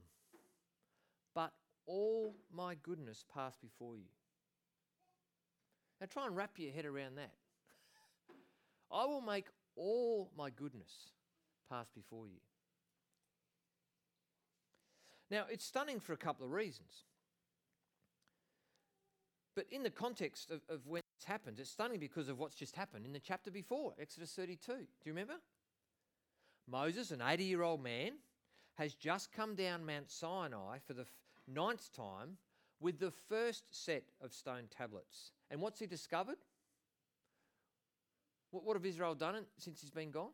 but 1.35 1.51
all 1.85 2.33
my 2.53 2.75
goodness 2.81 3.25
pass 3.33 3.57
before 3.57 3.97
you. 3.97 4.07
Now 5.99 6.07
try 6.09 6.27
and 6.27 6.35
wrap 6.35 6.51
your 6.57 6.71
head 6.71 6.85
around 6.85 7.15
that. 7.15 7.31
I 8.91 9.05
will 9.05 9.21
make 9.21 9.45
all 9.75 10.31
my 10.37 10.49
goodness 10.49 11.11
pass 11.69 11.89
before 11.93 12.27
you. 12.27 12.39
Now, 15.31 15.45
it's 15.49 15.63
stunning 15.63 15.99
for 15.99 16.13
a 16.13 16.17
couple 16.17 16.45
of 16.45 16.51
reasons. 16.51 17.05
But 19.55 19.65
in 19.71 19.83
the 19.83 19.89
context 19.89 20.51
of, 20.51 20.61
of 20.69 20.87
when 20.87 21.01
this 21.17 21.25
happens, 21.25 21.59
it's 21.59 21.69
stunning 21.69 21.99
because 21.99 22.29
of 22.29 22.39
what's 22.39 22.55
just 22.55 22.75
happened 22.75 23.05
in 23.05 23.13
the 23.13 23.19
chapter 23.19 23.51
before, 23.51 23.93
Exodus 23.99 24.31
32. 24.33 24.73
Do 24.73 24.79
you 25.05 25.11
remember? 25.11 25.35
Moses, 26.67 27.11
an 27.11 27.21
80 27.21 27.43
year 27.43 27.61
old 27.61 27.83
man, 27.83 28.13
has 28.75 28.93
just 28.93 29.31
come 29.31 29.55
down 29.55 29.85
Mount 29.85 30.09
Sinai 30.09 30.77
for 30.85 30.93
the 30.93 31.01
f- 31.01 31.07
ninth 31.47 31.91
time 31.93 32.37
with 32.79 32.99
the 32.99 33.11
first 33.11 33.65
set 33.71 34.03
of 34.21 34.33
stone 34.33 34.67
tablets. 34.75 35.33
And 35.51 35.61
what's 35.61 35.79
he 35.79 35.85
discovered? 35.85 36.37
What, 38.51 38.63
what 38.63 38.75
have 38.75 38.85
Israel 38.85 39.15
done 39.15 39.45
since 39.57 39.81
he's 39.81 39.91
been 39.91 40.11
gone? 40.11 40.31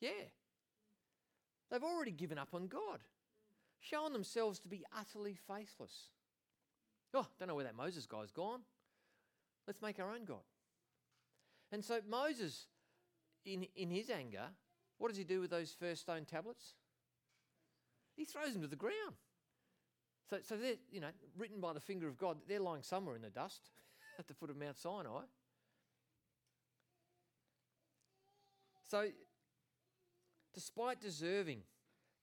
Yeah. 0.00 0.10
They've 1.70 1.82
already 1.82 2.12
given 2.12 2.38
up 2.38 2.54
on 2.54 2.68
God, 2.68 3.00
shown 3.80 4.12
themselves 4.12 4.58
to 4.60 4.68
be 4.68 4.84
utterly 4.96 5.36
faithless. 5.48 6.10
Oh, 7.14 7.26
don't 7.38 7.48
know 7.48 7.54
where 7.54 7.64
that 7.64 7.76
Moses 7.76 8.06
guy's 8.06 8.30
gone. 8.30 8.60
Let's 9.66 9.82
make 9.82 9.98
our 9.98 10.12
own 10.12 10.24
God. 10.24 10.44
And 11.72 11.84
so 11.84 12.00
Moses, 12.08 12.66
in, 13.44 13.66
in 13.74 13.90
his 13.90 14.10
anger, 14.10 14.48
what 14.98 15.08
does 15.08 15.16
he 15.16 15.24
do 15.24 15.40
with 15.40 15.50
those 15.50 15.74
first 15.78 16.02
stone 16.02 16.24
tablets? 16.24 16.74
He 18.16 18.24
throws 18.24 18.52
them 18.52 18.62
to 18.62 18.68
the 18.68 18.76
ground. 18.76 19.16
So, 20.30 20.38
so 20.42 20.56
they're, 20.56 20.74
you 20.90 21.00
know, 21.00 21.10
written 21.36 21.60
by 21.60 21.72
the 21.72 21.80
finger 21.80 22.08
of 22.08 22.16
God, 22.18 22.38
they're 22.48 22.60
lying 22.60 22.82
somewhere 22.82 23.16
in 23.16 23.22
the 23.22 23.30
dust 23.30 23.70
at 24.18 24.26
the 24.26 24.34
foot 24.34 24.50
of 24.50 24.56
Mount 24.56 24.76
Sinai. 24.76 25.22
So, 28.88 29.08
despite 30.54 31.00
deserving 31.00 31.62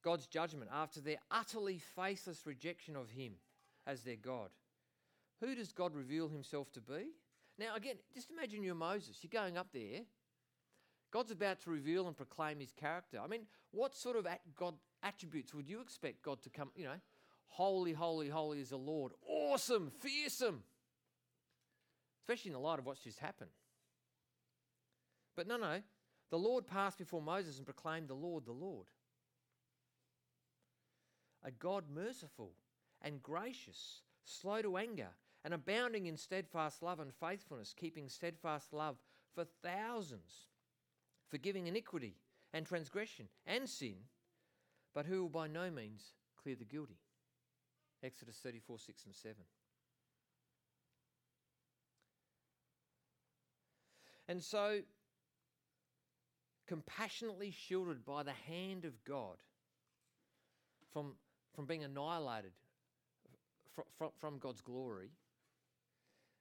God's 0.03 0.27
judgment 0.27 0.69
after 0.73 1.01
their 1.01 1.17
utterly 1.31 1.79
faithless 1.95 2.45
rejection 2.45 2.95
of 2.95 3.09
Him 3.09 3.33
as 3.85 4.01
their 4.01 4.15
God, 4.15 4.49
who 5.41 5.55
does 5.55 5.73
God 5.73 5.93
reveal 5.95 6.29
Himself 6.29 6.71
to 6.73 6.81
be? 6.81 7.11
Now, 7.59 7.75
again, 7.75 7.95
just 8.13 8.31
imagine 8.31 8.63
you're 8.63 8.75
Moses. 8.75 9.19
You're 9.21 9.41
going 9.41 9.57
up 9.57 9.67
there. 9.73 10.01
God's 11.11 11.31
about 11.31 11.61
to 11.61 11.69
reveal 11.69 12.07
and 12.07 12.17
proclaim 12.17 12.59
His 12.59 12.71
character. 12.71 13.19
I 13.23 13.27
mean, 13.27 13.45
what 13.71 13.93
sort 13.95 14.15
of 14.15 14.25
God 14.57 14.75
attributes 15.03 15.53
would 15.53 15.69
you 15.69 15.81
expect 15.81 16.23
God 16.23 16.41
to 16.43 16.49
come? 16.49 16.71
You 16.75 16.85
know, 16.85 17.01
holy, 17.47 17.93
holy, 17.93 18.29
holy 18.29 18.59
is 18.61 18.69
the 18.69 18.77
Lord. 18.77 19.11
Awesome, 19.27 19.91
fearsome. 19.99 20.63
Especially 22.21 22.49
in 22.49 22.53
the 22.53 22.59
light 22.59 22.79
of 22.79 22.85
what's 22.85 23.03
just 23.03 23.19
happened. 23.19 23.51
But 25.35 25.47
no, 25.47 25.57
no. 25.57 25.81
The 26.33 26.39
Lord 26.39 26.65
passed 26.65 26.97
before 26.97 27.21
Moses 27.21 27.57
and 27.57 27.65
proclaimed 27.67 28.07
the 28.07 28.15
Lord, 28.15 28.47
the 28.47 28.53
Lord. 28.53 28.87
A 31.43 31.51
God 31.51 31.83
merciful 31.93 32.53
and 33.03 33.21
gracious, 33.21 34.01
slow 34.25 34.59
to 34.63 34.77
anger, 34.77 35.09
and 35.45 35.53
abounding 35.53 36.07
in 36.07 36.17
steadfast 36.17 36.81
love 36.81 36.99
and 36.99 37.13
faithfulness, 37.13 37.75
keeping 37.79 38.09
steadfast 38.09 38.73
love 38.73 38.95
for 39.35 39.45
thousands, 39.61 40.47
forgiving 41.29 41.67
iniquity 41.67 42.15
and 42.51 42.65
transgression 42.65 43.27
and 43.45 43.69
sin, 43.69 43.97
but 44.95 45.05
who 45.05 45.21
will 45.21 45.29
by 45.29 45.45
no 45.45 45.69
means 45.69 46.13
clear 46.41 46.55
the 46.55 46.65
guilty. 46.65 46.97
Exodus 48.01 48.37
34 48.41 48.79
6 48.79 49.05
and 49.05 49.15
7. 49.15 49.35
And 54.27 54.41
so 54.41 54.79
compassionately 56.67 57.51
shielded 57.51 58.05
by 58.05 58.23
the 58.23 58.33
hand 58.47 58.85
of 58.85 59.03
God 59.03 59.37
from, 60.91 61.13
from 61.55 61.65
being 61.65 61.83
annihilated 61.83 62.51
from, 63.73 63.85
from, 63.97 64.09
from 64.19 64.37
God's 64.37 64.61
glory, 64.61 65.11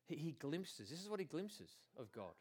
he, 0.06 0.16
he 0.16 0.32
glimpses, 0.32 0.90
this 0.90 1.02
is 1.02 1.08
what 1.08 1.20
he 1.20 1.26
glimpses 1.26 1.70
of 1.98 2.12
God. 2.12 2.34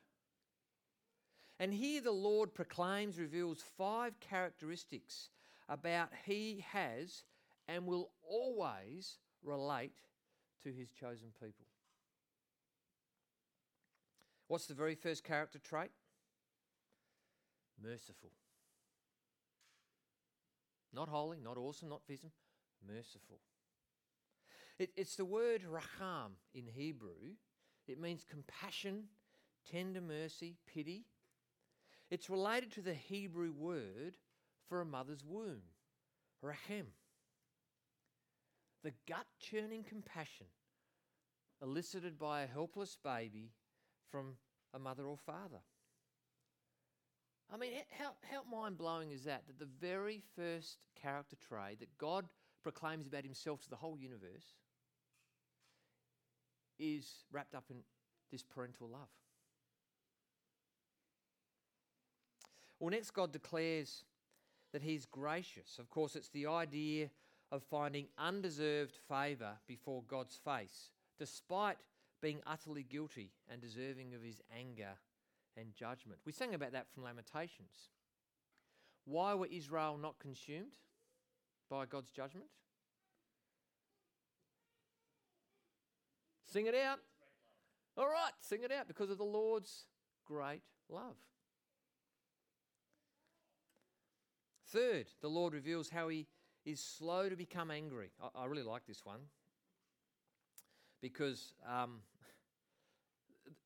And 1.60 1.74
here 1.74 2.02
the 2.02 2.12
Lord 2.12 2.54
proclaims, 2.54 3.20
reveals 3.20 3.64
five 3.78 4.20
characteristics 4.20 5.30
about 5.70 6.10
he 6.26 6.66
has 6.72 7.24
and 7.68 7.86
will 7.86 8.10
always 8.28 9.18
relate 9.44 10.00
to 10.64 10.70
his 10.72 10.90
chosen 10.90 11.30
people. 11.40 11.66
What's 14.48 14.66
the 14.66 14.74
very 14.74 14.96
first 14.96 15.24
character 15.24 15.60
trait? 15.60 15.92
Merciful. 17.84 18.32
Not 20.94 21.08
holy, 21.08 21.40
not 21.40 21.58
awesome, 21.58 21.90
not 21.90 22.02
vision, 22.08 22.32
merciful. 22.86 23.40
It, 24.78 24.90
it's 24.96 25.16
the 25.16 25.26
word 25.26 25.64
raham 25.64 26.34
in 26.54 26.66
Hebrew. 26.68 27.36
It 27.88 28.00
means 28.00 28.26
compassion, 28.30 29.04
tender 29.70 30.02
mercy, 30.02 30.58
pity. 30.72 31.06
It's 32.10 32.30
related 32.30 32.72
to 32.74 32.82
the 32.82 32.94
Hebrew 32.94 33.54
word 33.54 34.18
for 34.68 34.82
a 34.82 34.86
mother's 34.86 35.24
womb, 35.24 35.62
rahem. 36.44 36.88
The 38.84 38.94
gut 39.08 39.28
churning 39.40 39.84
compassion 39.88 40.48
elicited 41.62 42.18
by 42.18 42.42
a 42.42 42.48
helpless 42.48 42.98
baby 43.04 43.52
from 44.10 44.34
a 44.74 44.80
mother 44.80 45.04
or 45.06 45.18
father. 45.18 45.62
I 47.54 47.58
mean, 47.58 47.72
how, 48.00 48.12
how 48.32 48.44
mind 48.50 48.78
blowing 48.78 49.12
is 49.12 49.26
that? 49.26 49.46
That 49.48 49.60
the 49.60 49.68
very 49.82 50.22
first 50.36 50.88
character 51.02 51.36
trait 51.36 51.80
that 51.80 51.98
God 51.98 52.26
proclaims 52.64 53.08
about 53.08 53.24
himself 53.24 53.62
to 53.64 53.70
the 53.70 53.76
whole 53.76 53.98
universe 53.98 54.56
is 56.80 57.26
wrapped 57.32 57.54
up 57.54 57.66
in 57.70 57.78
this 58.32 58.44
parental 58.44 58.88
love. 58.88 59.10
Well, 62.80 62.90
next, 62.90 63.12
God 63.12 63.34
declares 63.34 64.06
that 64.72 64.82
he's 64.82 65.06
gracious. 65.06 65.78
Of 65.78 65.90
course, 65.90 66.16
it's 66.16 66.30
the 66.30 66.48
idea 66.48 67.10
of 67.52 67.64
finding 67.64 68.08
undeserved 68.18 68.96
favour 69.10 69.58
before 69.68 70.04
God's 70.08 70.40
face, 70.44 70.90
despite 71.20 71.78
being 72.22 72.40
utterly 72.48 72.84
guilty 72.84 73.32
and 73.52 73.62
deserving 73.62 74.14
of 74.14 74.24
his 74.24 74.42
anger 74.58 74.94
and 75.58 75.74
judgment. 75.76 76.20
We 76.26 76.32
sang 76.32 76.54
about 76.54 76.72
that 76.74 76.88
from 76.94 77.04
Lamentations. 77.04 77.90
Why 79.06 79.34
were 79.34 79.48
Israel 79.48 79.98
not 79.98 80.20
consumed 80.20 80.78
by 81.70 81.86
God's 81.86 82.12
judgment? 82.12 82.48
Sing 86.46 86.68
it 86.68 86.76
out. 86.76 87.00
All 87.98 88.08
right, 88.08 88.32
sing 88.40 88.64
it 88.64 88.72
out 88.72 88.88
because 88.88 89.10
of 89.10 89.18
the 89.18 89.24
Lord's 89.24 89.86
great 90.26 90.62
love. 90.90 91.16
Third, 94.68 95.08
the 95.22 95.28
Lord 95.28 95.54
reveals 95.54 95.90
how 95.90 96.08
he 96.08 96.28
is 96.66 96.80
slow 96.80 97.28
to 97.28 97.36
become 97.36 97.72
angry. 97.72 98.12
I, 98.22 98.44
I 98.44 98.46
really 98.46 98.64
like 98.64 98.86
this 98.86 99.06
one 99.06 99.22
because 101.02 101.54
um, 101.68 102.00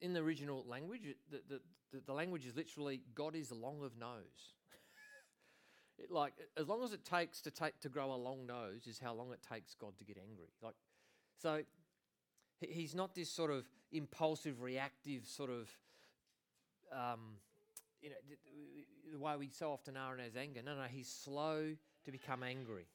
in 0.02 0.14
the 0.14 0.20
original 0.20 0.66
language, 0.68 1.02
the, 1.32 1.42
the, 1.48 1.62
the, 1.92 2.02
the 2.06 2.14
language 2.14 2.46
is 2.46 2.56
literally 2.56 3.02
God 3.14 3.36
is 3.36 3.52
long 3.52 3.84
of 3.84 3.98
nose. 3.98 4.54
it, 5.98 6.12
like 6.12 6.34
as 6.58 6.68
long 6.68 6.84
as 6.84 6.94
it 6.94 7.04
takes 7.06 7.42
to 7.42 7.52
take 7.52 7.80
to 7.82 7.90
grow 7.90 8.14
a 8.14 8.16
long 8.16 8.46
nose 8.46 8.88
is 8.88 9.00
how 9.00 9.14
long 9.14 9.32
it 9.32 9.40
takes 9.48 9.74
God 9.76 9.98
to 9.98 10.04
get 10.04 10.18
angry. 10.18 10.50
Like 10.62 10.76
So 11.38 11.64
he- 12.60 12.68
he's 12.68 12.96
not 12.96 13.16
this 13.16 13.30
sort 13.30 13.52
of 13.52 13.66
impulsive, 13.92 14.62
reactive 14.62 15.26
sort 15.28 15.50
of, 15.50 15.70
um, 16.92 17.38
you 18.02 18.10
know, 18.10 18.16
the 19.12 19.20
way 19.20 19.36
we 19.38 19.50
so 19.50 19.72
often 19.72 19.98
are 19.98 20.18
in 20.18 20.24
his 20.24 20.36
anger. 20.36 20.62
No, 20.64 20.76
no, 20.76 20.84
he's 20.84 21.10
slow 21.10 21.76
to 22.04 22.12
become 22.12 22.44
angry. 22.44 22.88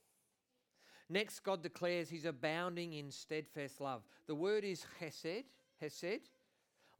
Next, 1.09 1.41
God 1.41 1.63
declares 1.63 2.09
he's 2.09 2.25
abounding 2.25 2.93
in 2.93 3.11
steadfast 3.11 3.81
love. 3.81 4.03
The 4.27 4.35
word 4.35 4.63
is 4.65 4.87
hesed, 5.01 5.45
hesed. 5.81 6.31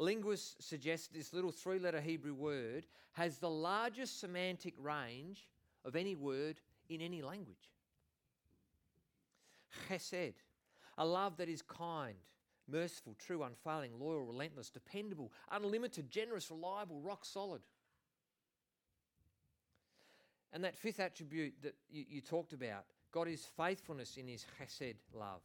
Linguists 0.01 0.57
suggest 0.67 1.13
this 1.13 1.35
little 1.35 1.53
three 1.53 1.79
letter 1.79 2.01
Hebrew 2.01 2.33
word 2.33 2.87
has 3.13 3.37
the 3.37 3.51
largest 3.51 4.19
semantic 4.19 4.73
range 4.79 5.47
of 5.85 5.95
any 5.95 6.15
word 6.15 6.59
in 6.89 7.03
any 7.03 7.21
language. 7.21 7.69
Chesed, 9.89 10.33
a 10.97 11.05
love 11.05 11.37
that 11.37 11.51
is 11.51 11.61
kind, 11.61 12.17
merciful, 12.67 13.15
true, 13.19 13.43
unfailing, 13.43 13.93
loyal, 14.01 14.25
relentless, 14.25 14.71
dependable, 14.71 15.33
unlimited, 15.53 16.11
generous, 16.11 16.51
reliable, 16.51 17.03
rock 17.03 17.27
solid. 17.27 17.61
And 20.55 20.65
that 20.65 20.79
fifth 20.79 20.99
attribute 20.99 21.53
that 21.63 21.75
you, 21.91 22.07
you 22.09 22.21
talked 22.23 22.55
about, 22.55 22.87
God 23.13 23.29
is 23.29 23.45
faithfulness 23.55 24.17
in 24.17 24.27
his 24.27 24.47
chesed 24.59 24.95
love. 25.13 25.43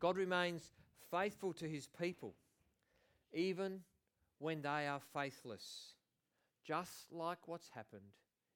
God 0.00 0.16
remains 0.16 0.70
faithful 1.10 1.52
to 1.52 1.68
his 1.68 1.86
people, 1.86 2.34
even 3.32 3.80
when 4.38 4.62
they 4.62 4.86
are 4.86 5.00
faithless, 5.12 5.94
just 6.64 7.12
like 7.12 7.46
what's 7.46 7.70
happened 7.70 8.02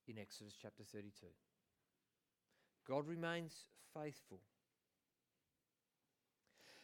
in 0.09 0.19
Exodus 0.19 0.55
chapter 0.61 0.85
32. 0.85 1.27
God 2.89 3.07
remains 3.07 3.55
faithful. 3.95 4.41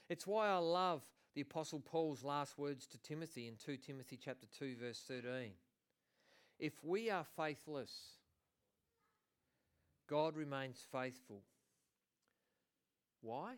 It's 0.08 0.26
why 0.26 0.48
I 0.48 0.58
love 0.58 1.02
the 1.34 1.40
apostle 1.40 1.80
Paul's 1.80 2.22
last 2.24 2.58
words 2.58 2.86
to 2.88 2.98
Timothy 2.98 3.48
in 3.48 3.54
2 3.56 3.78
Timothy 3.78 4.18
chapter 4.22 4.46
2 4.58 4.76
verse 4.80 5.02
13. 5.06 5.52
If 6.58 6.72
we 6.84 7.10
are 7.10 7.24
faithless, 7.36 7.90
God 10.08 10.36
remains 10.36 10.84
faithful. 10.92 11.42
Why? 13.22 13.54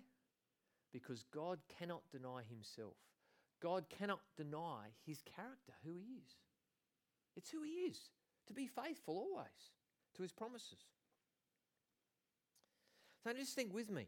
Because 0.93 1.25
God 1.35 1.59
cannot 1.79 2.03
deny 2.13 2.43
himself. 2.49 2.95
God 3.65 3.87
cannot 3.89 4.21
deny 4.37 4.91
his 5.07 5.23
character, 5.23 5.73
who 5.85 5.95
he 5.95 6.19
is. 6.23 6.37
It's 7.35 7.51
who 7.51 7.63
he 7.63 7.89
is, 7.89 7.99
to 8.47 8.53
be 8.53 8.67
faithful 8.67 9.17
always 9.17 9.73
to 10.17 10.23
his 10.23 10.33
promises. 10.33 10.85
So 13.25 13.33
just 13.33 13.55
think 13.55 13.73
with 13.73 13.91
me. 13.91 14.07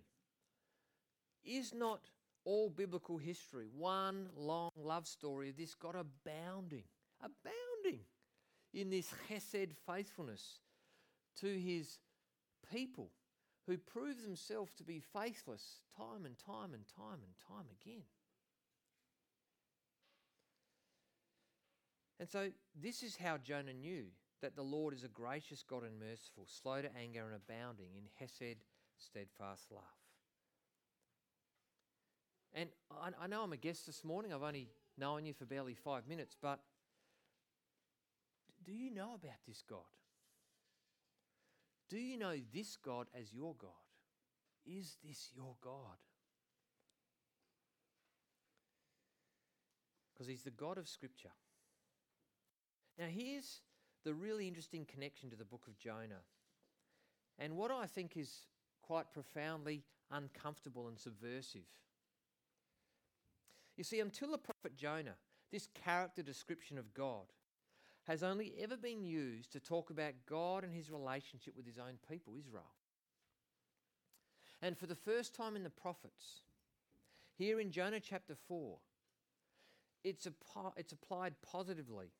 Is 1.42 1.72
not 1.72 2.00
all 2.44 2.68
biblical 2.68 3.16
history 3.16 3.66
one 3.74 4.28
long 4.36 4.70
love 4.76 5.06
story 5.06 5.48
of 5.48 5.56
this 5.56 5.74
God 5.74 5.94
abounding, 5.94 6.84
abounding 7.20 8.00
in 8.74 8.90
this 8.90 9.08
chesed 9.30 9.70
faithfulness 9.86 10.58
to 11.40 11.46
his 11.46 11.98
people 12.70 13.10
who 13.66 13.78
prove 13.78 14.22
themselves 14.22 14.72
to 14.74 14.84
be 14.84 15.00
faithless 15.00 15.80
time 15.96 16.26
and 16.26 16.36
time 16.38 16.74
and 16.74 16.84
time 16.94 17.20
and 17.24 17.32
time 17.48 17.66
again? 17.80 18.02
And 22.18 22.28
so, 22.28 22.50
this 22.80 23.02
is 23.02 23.16
how 23.16 23.36
Jonah 23.36 23.74
knew 23.74 24.04
that 24.42 24.56
the 24.56 24.62
Lord 24.62 24.94
is 24.94 25.04
a 25.04 25.08
gracious 25.08 25.62
God 25.62 25.82
and 25.82 25.98
merciful, 25.98 26.46
slow 26.46 26.80
to 26.80 26.88
anger 26.96 27.24
and 27.26 27.34
abounding 27.34 27.90
in 27.96 28.04
Hesed, 28.18 28.58
steadfast 28.96 29.70
love. 29.70 29.82
And 32.54 32.70
I, 32.90 33.24
I, 33.24 33.26
know 33.26 33.42
I'm 33.42 33.52
a 33.52 33.58
guest 33.58 33.86
this 33.86 34.02
morning. 34.02 34.32
I've 34.32 34.42
only 34.42 34.70
known 34.96 35.26
you 35.26 35.34
for 35.34 35.44
barely 35.44 35.74
five 35.74 36.08
minutes, 36.08 36.36
but 36.40 36.60
do 38.64 38.72
you 38.72 38.90
know 38.90 39.14
about 39.14 39.38
this 39.46 39.62
God? 39.68 39.80
Do 41.88 41.98
you 41.98 42.18
know 42.18 42.34
this 42.52 42.76
God 42.76 43.06
as 43.18 43.32
your 43.32 43.54
God? 43.58 43.70
Is 44.66 44.96
this 45.06 45.30
your 45.36 45.54
God? 45.62 45.98
Because 50.12 50.26
He's 50.26 50.42
the 50.42 50.50
God 50.50 50.78
of 50.78 50.88
Scripture. 50.88 51.30
Now, 52.98 53.06
here's 53.08 53.60
the 54.04 54.14
really 54.14 54.48
interesting 54.48 54.86
connection 54.86 55.30
to 55.30 55.36
the 55.36 55.44
book 55.44 55.66
of 55.66 55.78
Jonah. 55.78 56.22
And 57.38 57.56
what 57.56 57.70
I 57.70 57.86
think 57.86 58.16
is 58.16 58.46
quite 58.82 59.12
profoundly 59.12 59.82
uncomfortable 60.10 60.88
and 60.88 60.98
subversive. 60.98 61.66
You 63.76 63.84
see, 63.84 64.00
until 64.00 64.30
the 64.30 64.38
prophet 64.38 64.76
Jonah, 64.76 65.16
this 65.52 65.68
character 65.84 66.22
description 66.22 66.78
of 66.78 66.94
God 66.94 67.26
has 68.04 68.22
only 68.22 68.54
ever 68.60 68.76
been 68.76 69.04
used 69.04 69.52
to 69.52 69.60
talk 69.60 69.90
about 69.90 70.14
God 70.28 70.64
and 70.64 70.72
his 70.72 70.90
relationship 70.90 71.56
with 71.56 71.66
his 71.66 71.78
own 71.78 71.98
people, 72.08 72.34
Israel. 72.38 72.72
And 74.62 74.78
for 74.78 74.86
the 74.86 74.94
first 74.94 75.34
time 75.34 75.56
in 75.56 75.64
the 75.64 75.70
prophets, 75.70 76.42
here 77.36 77.60
in 77.60 77.70
Jonah 77.70 78.00
chapter 78.00 78.34
4, 78.48 78.78
it's, 80.04 80.26
it's 80.76 80.92
applied 80.92 81.34
positively 81.42 82.12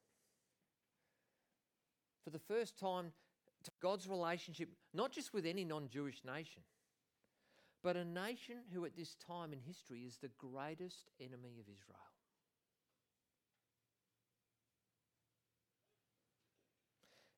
for 2.27 2.31
the 2.31 2.39
first 2.41 2.77
time 2.77 3.13
to 3.63 3.71
God's 3.81 4.09
relationship, 4.09 4.69
not 4.93 5.13
just 5.13 5.33
with 5.33 5.47
any 5.47 5.65
non 5.65 5.89
Jewish 5.89 6.23
nation, 6.25 6.63
but 7.85 7.97
a 7.97 8.05
nation 8.05 8.57
who 8.75 8.85
at 8.85 8.97
this 8.97 9.15
time 9.15 9.53
in 9.53 9.61
history 9.61 10.01
is 10.01 10.17
the 10.17 10.31
greatest 10.37 11.09
enemy 11.21 11.61
of 11.61 11.67
Israel. 11.69 12.01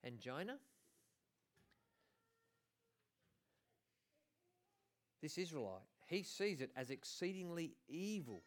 And 0.02 0.18
Jonah, 0.18 0.56
this 5.20 5.36
Israelite, 5.36 5.82
he 6.06 6.22
sees 6.22 6.62
it 6.62 6.70
as 6.74 6.88
exceedingly 6.88 7.74
evil 7.90 8.40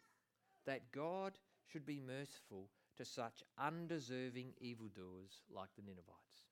that 0.66 0.90
God 0.90 1.34
should 1.70 1.86
be 1.86 2.00
merciful 2.00 2.66
to 2.96 3.04
such 3.04 3.42
undeserving 3.58 4.52
evildoers 4.60 5.42
like 5.54 5.68
the 5.76 5.82
Ninevites. 5.82 6.46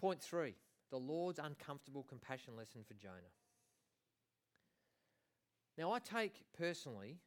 Point 0.00 0.22
three 0.22 0.54
the 0.90 0.98
Lord's 0.98 1.38
uncomfortable 1.38 2.02
compassion 2.02 2.56
lesson 2.56 2.82
for 2.86 2.94
Jonah. 2.94 3.14
Now, 5.78 5.92
I 5.92 5.98
take 6.00 6.42
personally 6.58 7.18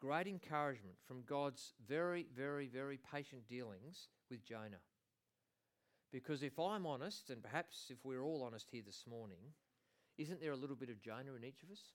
great 0.00 0.26
encouragement 0.26 0.96
from 1.06 1.22
God's 1.26 1.74
very, 1.86 2.26
very, 2.34 2.66
very 2.66 2.98
patient 3.12 3.46
dealings 3.48 4.08
with 4.30 4.44
Jonah. 4.44 4.80
Because 6.12 6.42
if 6.42 6.58
I'm 6.58 6.86
honest, 6.86 7.30
and 7.30 7.42
perhaps 7.42 7.86
if 7.90 7.98
we're 8.04 8.22
all 8.22 8.42
honest 8.42 8.68
here 8.70 8.82
this 8.84 9.04
morning, 9.08 9.52
isn't 10.16 10.40
there 10.40 10.52
a 10.52 10.56
little 10.56 10.76
bit 10.76 10.90
of 10.90 11.00
Jonah 11.00 11.34
in 11.36 11.44
each 11.44 11.62
of 11.62 11.70
us? 11.70 11.92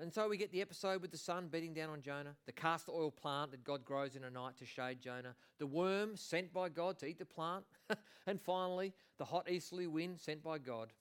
And 0.00 0.12
so 0.12 0.28
we 0.28 0.36
get 0.36 0.52
the 0.52 0.60
episode 0.60 1.02
with 1.02 1.10
the 1.10 1.18
sun 1.18 1.48
beating 1.48 1.74
down 1.74 1.90
on 1.90 2.02
Jonah, 2.02 2.36
the 2.46 2.52
castor 2.52 2.92
oil 2.92 3.10
plant 3.10 3.50
that 3.50 3.64
God 3.64 3.84
grows 3.84 4.14
in 4.14 4.22
a 4.22 4.30
night 4.30 4.56
to 4.58 4.66
shade 4.66 5.00
Jonah, 5.00 5.34
the 5.58 5.66
worm 5.66 6.16
sent 6.16 6.52
by 6.52 6.68
God 6.68 6.98
to 6.98 7.06
eat 7.06 7.18
the 7.18 7.24
plant, 7.24 7.64
and 8.26 8.40
finally, 8.40 8.94
the 9.18 9.24
hot 9.24 9.50
easterly 9.50 9.88
wind 9.88 10.20
sent 10.20 10.44
by 10.44 10.58
God. 10.58 10.92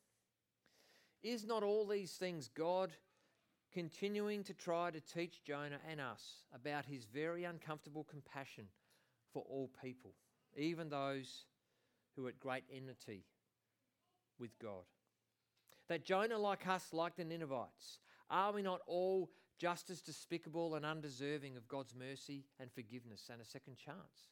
Is 1.21 1.45
not 1.45 1.61
all 1.61 1.85
these 1.85 2.13
things 2.13 2.49
God 2.55 2.91
continuing 3.71 4.43
to 4.45 4.53
try 4.55 4.89
to 4.89 4.99
teach 4.99 5.43
Jonah 5.43 5.79
and 5.87 6.01
us 6.01 6.43
about 6.55 6.85
his 6.85 7.05
very 7.05 7.43
uncomfortable 7.43 8.03
compassion 8.03 8.65
for 9.31 9.43
all 9.47 9.69
people, 9.83 10.13
even 10.55 10.89
those 10.89 11.45
who 12.15 12.25
are 12.25 12.29
at 12.29 12.39
great 12.39 12.63
enmity 12.75 13.25
with 14.39 14.57
God? 14.59 14.85
That 15.87 16.03
Jonah, 16.03 16.39
like 16.39 16.67
us, 16.67 16.87
like 16.93 17.15
the 17.15 17.23
Ninevites, 17.23 17.99
are 18.29 18.53
we 18.53 18.61
not 18.61 18.81
all 18.87 19.29
just 19.57 19.89
as 19.89 20.01
despicable 20.01 20.75
and 20.75 20.85
undeserving 20.85 21.57
of 21.57 21.67
God's 21.67 21.93
mercy 21.95 22.45
and 22.59 22.71
forgiveness 22.71 23.29
and 23.31 23.41
a 23.41 23.45
second 23.45 23.77
chance? 23.77 24.29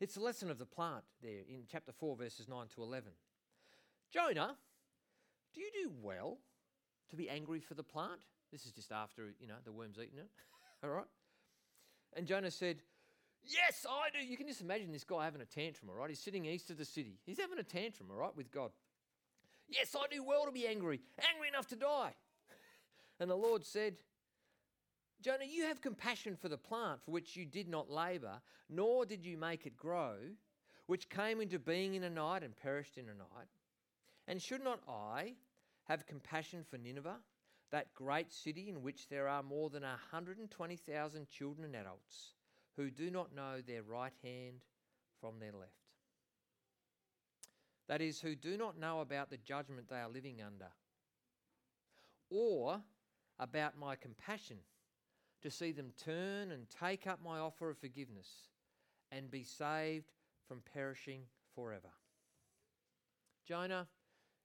It's 0.00 0.14
the 0.14 0.22
lesson 0.22 0.50
of 0.50 0.58
the 0.58 0.66
plant 0.66 1.04
there 1.22 1.42
in 1.48 1.64
chapter 1.70 1.92
4, 1.92 2.16
verses 2.16 2.48
9 2.48 2.66
to 2.74 2.82
11. 2.82 3.10
Jonah, 4.12 4.56
do 5.54 5.60
you 5.60 5.70
do 5.82 5.92
well 6.02 6.38
to 7.10 7.16
be 7.16 7.28
angry 7.28 7.60
for 7.60 7.74
the 7.74 7.82
plant? 7.82 8.22
This 8.50 8.64
is 8.64 8.72
just 8.72 8.92
after, 8.92 9.34
you 9.38 9.46
know, 9.46 9.56
the 9.64 9.72
worm's 9.72 9.98
eaten 9.98 10.18
it. 10.18 10.30
all 10.82 10.90
right? 10.90 11.04
And 12.16 12.26
Jonah 12.26 12.50
said, 12.50 12.78
Yes, 13.42 13.86
I 13.88 14.10
do. 14.10 14.24
You 14.24 14.36
can 14.36 14.46
just 14.46 14.60
imagine 14.60 14.92
this 14.92 15.04
guy 15.04 15.24
having 15.24 15.40
a 15.40 15.46
tantrum, 15.46 15.90
all 15.90 15.96
right? 15.96 16.10
He's 16.10 16.18
sitting 16.18 16.44
east 16.44 16.70
of 16.70 16.76
the 16.76 16.84
city. 16.84 17.18
He's 17.24 17.40
having 17.40 17.58
a 17.58 17.62
tantrum, 17.62 18.10
all 18.10 18.18
right, 18.18 18.36
with 18.36 18.50
God. 18.50 18.70
Yes, 19.70 19.94
I 19.94 20.06
do 20.12 20.22
well 20.22 20.46
to 20.46 20.52
be 20.52 20.66
angry, 20.66 21.00
angry 21.32 21.48
enough 21.48 21.68
to 21.68 21.76
die. 21.76 22.14
And 23.20 23.30
the 23.30 23.36
Lord 23.36 23.64
said, 23.64 23.96
Jonah, 25.22 25.44
you 25.44 25.64
have 25.64 25.80
compassion 25.80 26.34
for 26.34 26.48
the 26.48 26.56
plant 26.56 27.00
for 27.04 27.12
which 27.12 27.36
you 27.36 27.44
did 27.44 27.68
not 27.68 27.90
labour, 27.90 28.40
nor 28.68 29.04
did 29.04 29.24
you 29.24 29.36
make 29.36 29.66
it 29.66 29.76
grow, 29.76 30.14
which 30.86 31.08
came 31.08 31.40
into 31.40 31.58
being 31.58 31.94
in 31.94 32.02
a 32.02 32.10
night 32.10 32.42
and 32.42 32.56
perished 32.56 32.98
in 32.98 33.04
a 33.04 33.14
night. 33.14 33.48
And 34.26 34.40
should 34.40 34.64
not 34.64 34.80
I 34.88 35.34
have 35.84 36.06
compassion 36.06 36.64
for 36.68 36.78
Nineveh, 36.78 37.18
that 37.70 37.94
great 37.94 38.32
city 38.32 38.68
in 38.68 38.82
which 38.82 39.08
there 39.08 39.28
are 39.28 39.42
more 39.42 39.70
than 39.70 39.82
120,000 39.82 41.28
children 41.28 41.66
and 41.66 41.76
adults 41.76 42.34
who 42.76 42.90
do 42.90 43.10
not 43.10 43.34
know 43.34 43.60
their 43.64 43.82
right 43.82 44.12
hand 44.24 44.62
from 45.20 45.38
their 45.38 45.52
left? 45.52 45.79
That 47.90 48.00
is, 48.00 48.20
who 48.20 48.36
do 48.36 48.56
not 48.56 48.78
know 48.78 49.00
about 49.00 49.30
the 49.30 49.36
judgment 49.36 49.88
they 49.88 49.96
are 49.96 50.08
living 50.08 50.40
under, 50.40 50.68
or 52.30 52.80
about 53.40 53.76
my 53.76 53.96
compassion 53.96 54.58
to 55.42 55.50
see 55.50 55.72
them 55.72 55.90
turn 55.98 56.52
and 56.52 56.70
take 56.70 57.08
up 57.08 57.18
my 57.20 57.40
offer 57.40 57.68
of 57.68 57.78
forgiveness 57.78 58.28
and 59.10 59.28
be 59.28 59.42
saved 59.42 60.12
from 60.46 60.62
perishing 60.72 61.22
forever. 61.56 61.88
Jonah, 63.44 63.88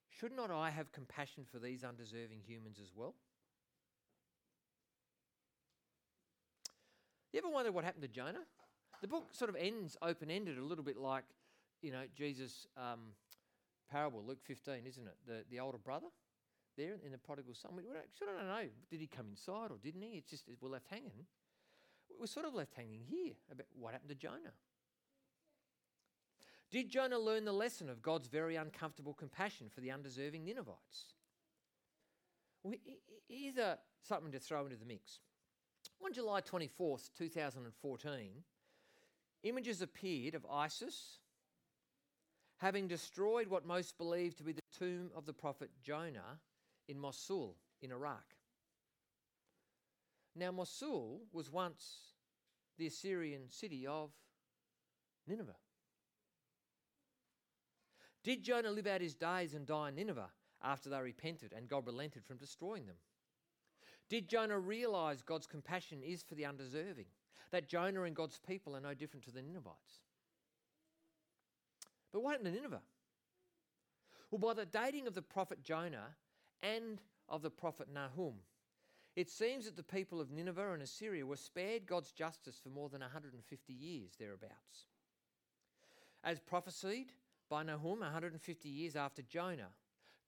should 0.09 0.35
not 0.35 0.49
I 0.49 0.71
have 0.71 0.91
compassion 0.91 1.45
for 1.51 1.59
these 1.59 1.83
undeserving 1.83 2.39
humans 2.47 2.79
as 2.81 2.95
well? 2.95 3.13
You 7.31 7.41
ever 7.45 7.49
wonder 7.49 7.71
what 7.71 7.83
happened 7.83 8.01
to 8.01 8.07
Jonah? 8.07 8.41
The 9.01 9.07
book 9.07 9.27
sort 9.33 9.49
of 9.49 9.55
ends 9.55 9.97
open 10.01 10.31
ended, 10.31 10.57
a 10.57 10.63
little 10.63 10.83
bit 10.83 10.97
like, 10.97 11.25
you 11.83 11.91
know, 11.91 12.05
Jesus' 12.15 12.65
um, 12.75 13.11
parable, 13.89 14.23
Luke 14.25 14.43
15, 14.43 14.85
isn't 14.85 15.07
it? 15.07 15.15
The, 15.27 15.43
the 15.49 15.59
older 15.59 15.77
brother 15.77 16.07
there 16.77 16.95
in 17.05 17.11
the 17.11 17.17
prodigal 17.17 17.53
son. 17.53 17.71
We 17.75 17.83
sort 18.17 18.31
of 18.31 18.37
don't 18.37 18.47
know. 18.47 18.69
Did 18.89 18.99
he 18.99 19.07
come 19.07 19.27
inside 19.29 19.71
or 19.71 19.77
didn't 19.81 20.01
he? 20.01 20.17
It's 20.17 20.29
just 20.29 20.45
we're 20.61 20.69
left 20.69 20.87
hanging. 20.89 21.25
We're 22.19 22.27
sort 22.27 22.45
of 22.45 22.53
left 22.53 22.73
hanging 22.75 23.01
here 23.07 23.33
about 23.51 23.67
what 23.77 23.93
happened 23.93 24.09
to 24.09 24.15
Jonah. 24.15 24.53
Did 26.71 26.89
Jonah 26.89 27.19
learn 27.19 27.45
the 27.45 27.53
lesson 27.53 27.89
of 27.89 28.01
God's 28.01 28.27
very 28.27 28.55
uncomfortable 28.55 29.13
compassion 29.13 29.67
for 29.73 29.81
the 29.81 29.91
undeserving 29.91 30.45
Ninevites? 30.45 31.13
Well, 32.63 32.73
here's 33.27 33.57
a, 33.57 33.77
something 34.01 34.31
to 34.31 34.39
throw 34.39 34.65
into 34.65 34.75
the 34.75 34.85
mix. 34.85 35.19
On 36.03 36.11
July 36.11 36.41
24th, 36.41 37.11
2014, 37.17 38.31
images 39.43 39.81
appeared 39.81 40.35
of 40.35 40.45
ISIS 40.51 41.19
having 42.57 42.87
destroyed 42.87 43.47
what 43.47 43.65
most 43.65 43.97
believe 43.97 44.35
to 44.35 44.43
be 44.43 44.53
the 44.53 44.61
tomb 44.77 45.09
of 45.15 45.25
the 45.25 45.33
prophet 45.33 45.69
Jonah 45.83 46.39
in 46.87 46.99
Mosul, 46.99 47.55
in 47.81 47.91
Iraq. 47.91 48.35
Now, 50.35 50.51
Mosul 50.51 51.21
was 51.31 51.51
once 51.51 52.13
the 52.77 52.87
Assyrian 52.87 53.49
city 53.49 53.87
of 53.87 54.11
Nineveh. 55.27 55.55
Did 58.23 58.43
Jonah 58.43 58.71
live 58.71 58.87
out 58.87 59.01
his 59.01 59.15
days 59.15 59.53
and 59.53 59.65
die 59.65 59.89
in 59.89 59.95
Nineveh 59.95 60.31
after 60.63 60.89
they 60.89 60.99
repented 60.99 61.53
and 61.53 61.69
God 61.69 61.85
relented 61.85 62.25
from 62.25 62.37
destroying 62.37 62.85
them? 62.85 62.95
Did 64.09 64.27
Jonah 64.27 64.59
realize 64.59 65.21
God's 65.21 65.47
compassion 65.47 66.01
is 66.03 66.23
for 66.23 66.35
the 66.35 66.45
undeserving? 66.45 67.05
That 67.51 67.69
Jonah 67.69 68.03
and 68.03 68.15
God's 68.15 68.39
people 68.39 68.75
are 68.75 68.81
no 68.81 68.93
different 68.93 69.25
to 69.25 69.31
the 69.31 69.41
Ninevites? 69.41 70.04
But 72.15 72.23
what 72.23 72.31
happened 72.31 72.53
to 72.53 72.61
Nineveh? 72.61 72.81
Well, 74.31 74.39
by 74.39 74.53
the 74.53 74.65
dating 74.65 75.05
of 75.05 75.15
the 75.15 75.21
prophet 75.21 75.61
Jonah, 75.65 76.15
and 76.63 77.01
of 77.27 77.41
the 77.41 77.49
prophet 77.49 77.89
Nahum. 77.93 78.35
It 79.17 79.29
seems 79.29 79.65
that 79.65 79.75
the 79.75 79.83
people 79.83 80.21
of 80.21 80.31
Nineveh 80.31 80.71
and 80.71 80.81
Assyria 80.81 81.25
were 81.25 81.35
spared 81.35 81.85
God's 81.85 82.13
justice 82.13 82.57
for 82.63 82.69
more 82.69 82.87
than 82.87 83.01
150 83.01 83.73
years, 83.73 84.11
thereabouts. 84.17 84.85
As 86.23 86.39
prophesied 86.39 87.11
by 87.49 87.63
Nahum 87.63 87.99
150 87.99 88.69
years 88.69 88.95
after 88.95 89.21
Jonah, 89.21 89.71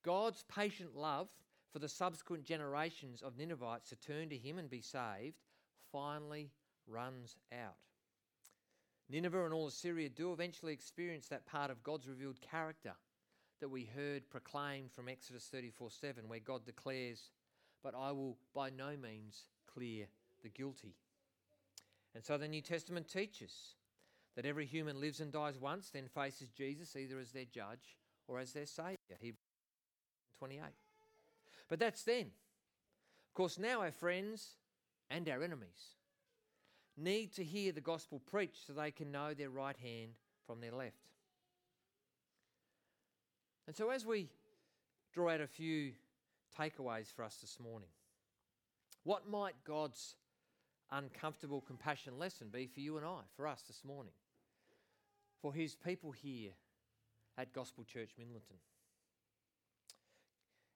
God's 0.04 0.44
patient 0.44 0.94
love 0.94 1.30
for 1.72 1.80
the 1.80 1.88
subsequent 1.88 2.44
generations 2.44 3.22
of 3.22 3.38
Ninevites 3.38 3.88
to 3.92 3.96
turn 3.96 4.28
to 4.28 4.38
him 4.38 4.58
and 4.58 4.70
be 4.70 4.82
saved 4.82 5.40
finally 5.90 6.52
runs 6.86 7.38
out. 7.54 7.87
Nineveh 9.10 9.46
and 9.46 9.54
all 9.54 9.68
Assyria 9.68 10.10
do 10.10 10.34
eventually 10.34 10.74
experience 10.74 11.28
that 11.28 11.46
part 11.46 11.72
of 11.72 11.84
God's 11.84 12.08
revealed 12.08 12.42
character 12.42 12.94
that 13.62 13.70
we 13.70 13.86
heard 13.86 14.30
proclaimed 14.30 14.92
from 14.92 15.10
Exodus 15.10 15.48
34 15.52 15.90
7, 15.92 16.28
where 16.28 16.40
God 16.40 16.66
declares, 16.66 17.32
But 17.84 17.96
I 17.96 18.12
will 18.12 18.38
by 18.54 18.70
no 18.70 18.98
means 18.98 19.44
clear 19.74 20.08
the 20.44 20.50
guilty. 20.50 20.96
And 22.14 22.24
so 22.24 22.38
the 22.38 22.48
New 22.48 22.62
Testament 22.62 23.08
teaches 23.08 23.76
that 24.36 24.46
every 24.46 24.66
human 24.66 25.00
lives 25.00 25.20
and 25.20 25.32
dies 25.32 25.60
once, 25.60 25.90
then 25.90 26.08
faces 26.08 26.50
Jesus 26.50 26.96
either 26.96 27.20
as 27.20 27.32
their 27.32 27.46
judge 27.46 27.98
or 28.28 28.40
as 28.40 28.54
their 28.54 28.66
Saviour. 28.66 28.98
Hebrews 29.20 29.38
28. 30.40 30.62
But 31.70 31.80
that's 31.80 32.04
then. 32.04 32.32
Of 33.30 33.34
course, 33.34 33.58
now 33.58 33.82
our 33.82 33.92
friends 33.92 34.56
and 35.10 35.28
our 35.30 35.42
enemies 35.42 35.97
need 36.98 37.34
to 37.34 37.44
hear 37.44 37.72
the 37.72 37.82
gospel 37.82 38.20
preached 38.20 38.66
so 38.66 38.74
they 38.74 38.92
can 38.92 39.12
know 39.12 39.34
their 39.34 39.50
right 39.50 39.78
hand 39.78 40.12
from 40.46 40.60
their 40.60 40.72
left. 40.72 41.12
And 43.68 43.76
so, 43.76 43.90
as 43.90 44.06
we 44.06 44.30
draw 45.14 45.30
out 45.30 45.42
a 45.42 45.48
few 45.48 45.92
takeaways 46.58 47.14
for 47.14 47.24
us 47.24 47.38
this 47.42 47.60
morning, 47.60 47.90
what 49.04 49.30
might 49.30 49.56
God's 49.66 50.16
uncomfortable 50.92 51.62
compassion 51.62 52.18
lesson 52.18 52.48
be 52.50 52.66
for 52.66 52.80
you 52.80 52.98
and 52.98 53.06
I, 53.06 53.20
for 53.36 53.48
us 53.48 53.64
this 53.68 53.84
morning, 53.84 54.14
for 55.42 55.54
His 55.54 55.76
people 55.76 56.12
here 56.12 56.52
at 57.38 57.54
Gospel 57.54 57.84
Church 57.84 58.12
Minlaton? 58.20 58.58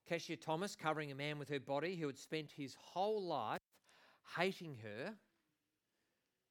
Keshia 0.09 0.39
Thomas 0.39 0.75
covering 0.75 1.11
a 1.11 1.15
man 1.15 1.39
with 1.39 1.47
her 1.47 1.59
body 1.59 1.95
who 1.95 2.07
had 2.07 2.17
spent 2.17 2.51
his 2.51 2.75
whole 2.77 3.23
life 3.23 3.61
hating 4.37 4.75
her 4.83 5.13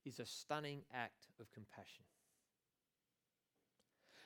is 0.04 0.20
a 0.20 0.26
stunning 0.26 0.82
act 0.94 1.28
of 1.40 1.50
compassion. 1.52 2.04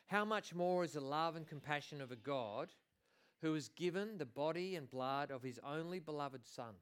How 0.07 0.25
much 0.25 0.55
more 0.55 0.85
is 0.85 0.93
the 0.93 1.01
love 1.01 1.37
and 1.37 1.47
compassion 1.47 2.01
of 2.01 2.13
a 2.13 2.17
God 2.17 2.69
who 3.41 3.55
has 3.55 3.69
given 3.69 4.19
the 4.19 4.27
body 4.27 4.77
and 4.77 4.91
blood 4.91 5.31
of 5.31 5.43
his 5.43 5.59
only 5.65 5.99
beloved 5.99 6.47
Son 6.47 6.75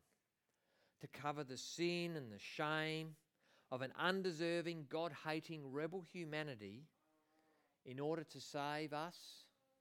to 1.00 1.06
cover 1.08 1.42
the 1.42 1.56
sin 1.56 2.16
and 2.16 2.30
the 2.30 2.38
shame 2.38 3.14
of 3.70 3.82
an 3.82 3.92
undeserving, 3.98 4.86
God 4.88 5.12
hating, 5.26 5.72
rebel 5.72 6.04
humanity 6.12 6.84
in 7.84 7.98
order 7.98 8.22
to 8.22 8.40
save 8.40 8.92
us, 8.92 9.16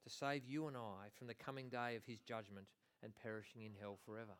to 0.04 0.10
save 0.10 0.46
you 0.46 0.68
and 0.68 0.78
I 0.78 1.10
from 1.14 1.28
the 1.28 1.34
coming 1.34 1.70
day 1.70 1.96
of 1.96 2.06
his 2.06 2.20
judgment 2.22 2.66
and 3.04 3.14
perishing 3.22 3.64
in 3.64 3.74
hell 3.80 3.98
forever. 4.06 4.38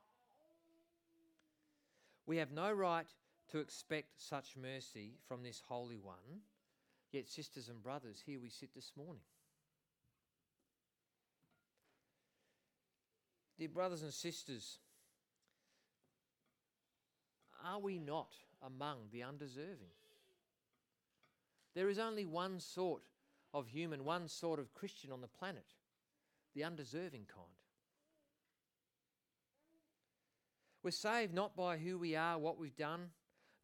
We 2.26 2.38
have 2.38 2.52
no 2.52 2.72
right 2.72 3.08
to 3.52 3.60
expect 3.60 4.22
such 4.22 4.56
mercy 4.58 5.14
from 5.28 5.44
this 5.44 5.62
Holy 5.68 5.98
One 5.98 6.42
Yet, 7.12 7.28
sisters 7.28 7.68
and 7.68 7.84
brothers, 7.84 8.24
here 8.26 8.40
we 8.40 8.50
sit 8.50 8.74
this 8.74 8.94
morning. 8.96 9.24
Dear 13.60 13.68
brothers 13.68 14.02
and 14.02 14.14
sisters, 14.14 14.80
are 17.66 17.80
we 17.80 18.00
not 18.00 18.34
among 18.66 19.10
the 19.12 19.24
undeserving? 19.24 19.92
There 21.76 21.90
is 21.90 22.00
only 22.00 22.26
one 22.26 22.62
sort 22.62 23.04
of 23.54 23.68
human, 23.68 24.06
one 24.06 24.30
sort 24.30 24.60
of 24.60 24.74
Christian 24.74 25.12
on 25.12 25.20
the 25.20 25.28
planet, 25.28 25.68
the 26.56 26.64
undeserving 26.64 27.26
kind. 27.28 27.48
We're 30.82 30.92
saved 30.92 31.34
not 31.34 31.58
by 31.58 31.78
who 31.78 32.00
we 32.00 32.16
are, 32.16 32.40
what 32.40 32.58
we've 32.58 32.76
done, 32.76 33.10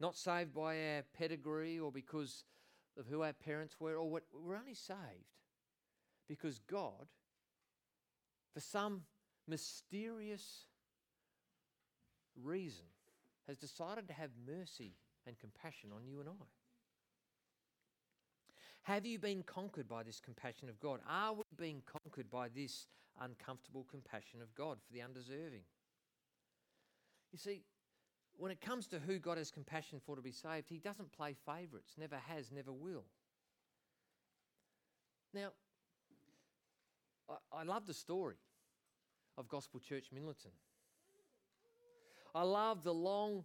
not 0.00 0.16
saved 0.16 0.54
by 0.54 0.76
our 0.94 1.02
pedigree 1.16 1.78
or 1.78 1.90
because 1.90 2.44
of 2.98 3.06
who 3.06 3.22
our 3.22 3.32
parents 3.32 3.76
were 3.80 3.96
or 3.96 4.08
what. 4.08 4.24
We're 4.32 4.56
only 4.56 4.74
saved 4.74 4.98
because 6.28 6.60
God, 6.70 7.06
for 8.54 8.60
some 8.60 9.02
mysterious 9.46 10.66
reason, 12.42 12.86
has 13.46 13.56
decided 13.56 14.06
to 14.08 14.14
have 14.14 14.30
mercy 14.46 14.94
and 15.26 15.38
compassion 15.38 15.90
on 15.94 16.06
you 16.06 16.20
and 16.20 16.28
I. 16.28 16.46
Have 18.82 19.04
you 19.04 19.18
been 19.18 19.42
conquered 19.42 19.88
by 19.88 20.02
this 20.02 20.20
compassion 20.20 20.68
of 20.68 20.80
God? 20.80 21.00
Are 21.08 21.34
we 21.34 21.42
being 21.56 21.82
conquered 22.04 22.30
by 22.30 22.48
this 22.48 22.86
uncomfortable 23.20 23.86
compassion 23.90 24.40
of 24.40 24.54
God 24.54 24.78
for 24.86 24.92
the 24.92 25.02
undeserving? 25.02 25.64
You 27.32 27.38
see, 27.38 27.64
when 28.38 28.52
it 28.52 28.60
comes 28.60 28.86
to 28.86 29.00
who 29.00 29.18
God 29.18 29.36
has 29.36 29.50
compassion 29.50 30.00
for 30.04 30.16
to 30.16 30.22
be 30.22 30.30
saved, 30.32 30.68
He 30.68 30.78
doesn't 30.78 31.12
play 31.12 31.34
favourites, 31.44 31.94
never 31.98 32.16
has, 32.28 32.50
never 32.52 32.72
will. 32.72 33.04
Now, 35.34 35.48
I, 37.28 37.60
I 37.60 37.62
love 37.64 37.86
the 37.86 37.94
story 37.94 38.36
of 39.36 39.48
Gospel 39.48 39.80
Church 39.80 40.06
Minlaton. 40.14 40.52
I 42.34 42.42
love 42.42 42.84
the 42.84 42.94
long 42.94 43.44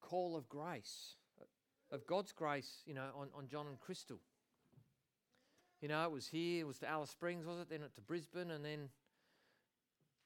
call 0.00 0.36
of 0.36 0.48
grace, 0.48 1.14
uh, 1.40 1.94
of 1.94 2.06
God's 2.06 2.32
grace, 2.32 2.82
you 2.86 2.94
know, 2.94 3.10
on, 3.14 3.28
on 3.36 3.46
John 3.46 3.66
and 3.68 3.78
Crystal. 3.78 4.18
You 5.80 5.88
know, 5.88 6.02
it 6.04 6.10
was 6.10 6.26
here, 6.26 6.62
it 6.62 6.66
was 6.66 6.78
to 6.78 6.88
Alice 6.88 7.10
Springs, 7.10 7.46
was 7.46 7.60
it? 7.60 7.70
Then 7.70 7.82
it 7.82 7.94
to 7.94 8.00
Brisbane, 8.00 8.50
and 8.50 8.64
then 8.64 8.88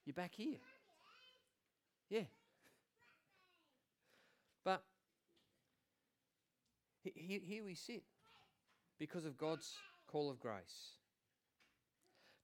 you're 0.07 0.14
back 0.14 0.33
here. 0.35 0.59
Yeah. 2.09 2.22
But 4.64 4.83
here, 7.03 7.64
we 7.64 7.75
sit 7.75 8.05
because 8.98 9.25
of 9.25 9.37
God's 9.37 9.75
call 10.07 10.31
of 10.31 10.38
grace. 10.38 10.98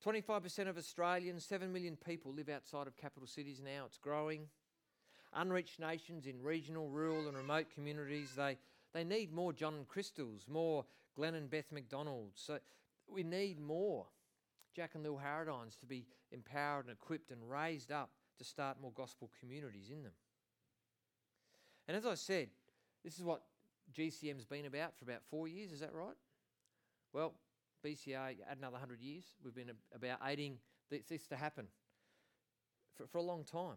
25% 0.04 0.68
of 0.68 0.78
Australians, 0.78 1.44
7 1.44 1.72
million 1.72 1.96
people 1.96 2.32
live 2.32 2.48
outside 2.48 2.86
of 2.86 2.96
capital 2.96 3.26
cities 3.26 3.60
now. 3.64 3.84
It's 3.86 3.98
growing. 3.98 4.46
Unreached 5.34 5.80
nations 5.80 6.26
in 6.26 6.42
regional, 6.42 6.88
rural, 6.88 7.28
and 7.28 7.36
remote 7.36 7.66
communities, 7.74 8.30
they, 8.36 8.56
they 8.94 9.04
need 9.04 9.32
more 9.32 9.52
John 9.52 9.84
Crystals, 9.86 10.46
more 10.48 10.84
Glenn 11.14 11.34
and 11.34 11.50
Beth 11.50 11.70
McDonald's. 11.72 12.40
So 12.40 12.58
we 13.12 13.22
need 13.22 13.60
more 13.60 14.06
Jack 14.74 14.92
and 14.94 15.02
Lil 15.02 15.20
Harradines 15.22 15.78
to 15.80 15.86
be 15.86 16.06
empowered 16.30 16.86
and 16.86 16.92
equipped 16.92 17.30
and 17.30 17.50
raised 17.50 17.92
up 17.92 18.10
to 18.38 18.44
start 18.44 18.80
more 18.80 18.92
gospel 18.94 19.30
communities 19.40 19.90
in 19.90 20.02
them. 20.02 20.12
And 21.88 21.96
as 21.96 22.04
I 22.04 22.14
said, 22.14 22.50
this 23.02 23.18
is 23.18 23.24
what 23.24 23.42
GCM's 23.96 24.44
been 24.44 24.66
about 24.66 24.92
for 24.98 25.04
about 25.04 25.22
four 25.30 25.48
years, 25.48 25.72
is 25.72 25.80
that 25.80 25.94
right? 25.94 26.16
Well, 27.14 27.32
BCA, 27.84 28.36
add 28.48 28.58
another 28.58 28.72
100 28.72 29.00
years, 29.00 29.24
we've 29.42 29.54
been 29.54 29.70
about 29.94 30.18
aiding 30.26 30.58
this 30.90 31.26
to 31.28 31.36
happen 31.36 31.66
for, 32.94 33.06
for 33.06 33.18
a 33.18 33.22
long 33.22 33.44
time. 33.44 33.76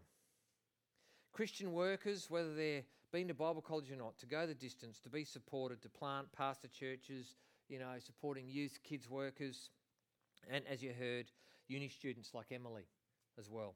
Christian 1.32 1.72
workers, 1.72 2.26
whether 2.28 2.54
they're 2.54 2.82
been 3.12 3.28
to 3.28 3.34
Bible 3.34 3.62
college 3.62 3.90
or 3.90 3.96
not, 3.96 4.18
to 4.18 4.26
go 4.26 4.46
the 4.46 4.54
distance, 4.54 4.98
to 5.00 5.10
be 5.10 5.24
supported, 5.24 5.82
to 5.82 5.88
plant 5.88 6.26
pastor 6.32 6.68
churches, 6.68 7.36
you 7.68 7.78
know, 7.78 7.92
supporting 7.98 8.48
youth, 8.48 8.78
kids 8.82 9.08
workers, 9.08 9.70
and 10.50 10.64
as 10.70 10.82
you 10.82 10.92
heard, 10.98 11.30
uni 11.68 11.88
students 11.88 12.34
like 12.34 12.46
Emily 12.50 12.86
as 13.38 13.50
well. 13.50 13.74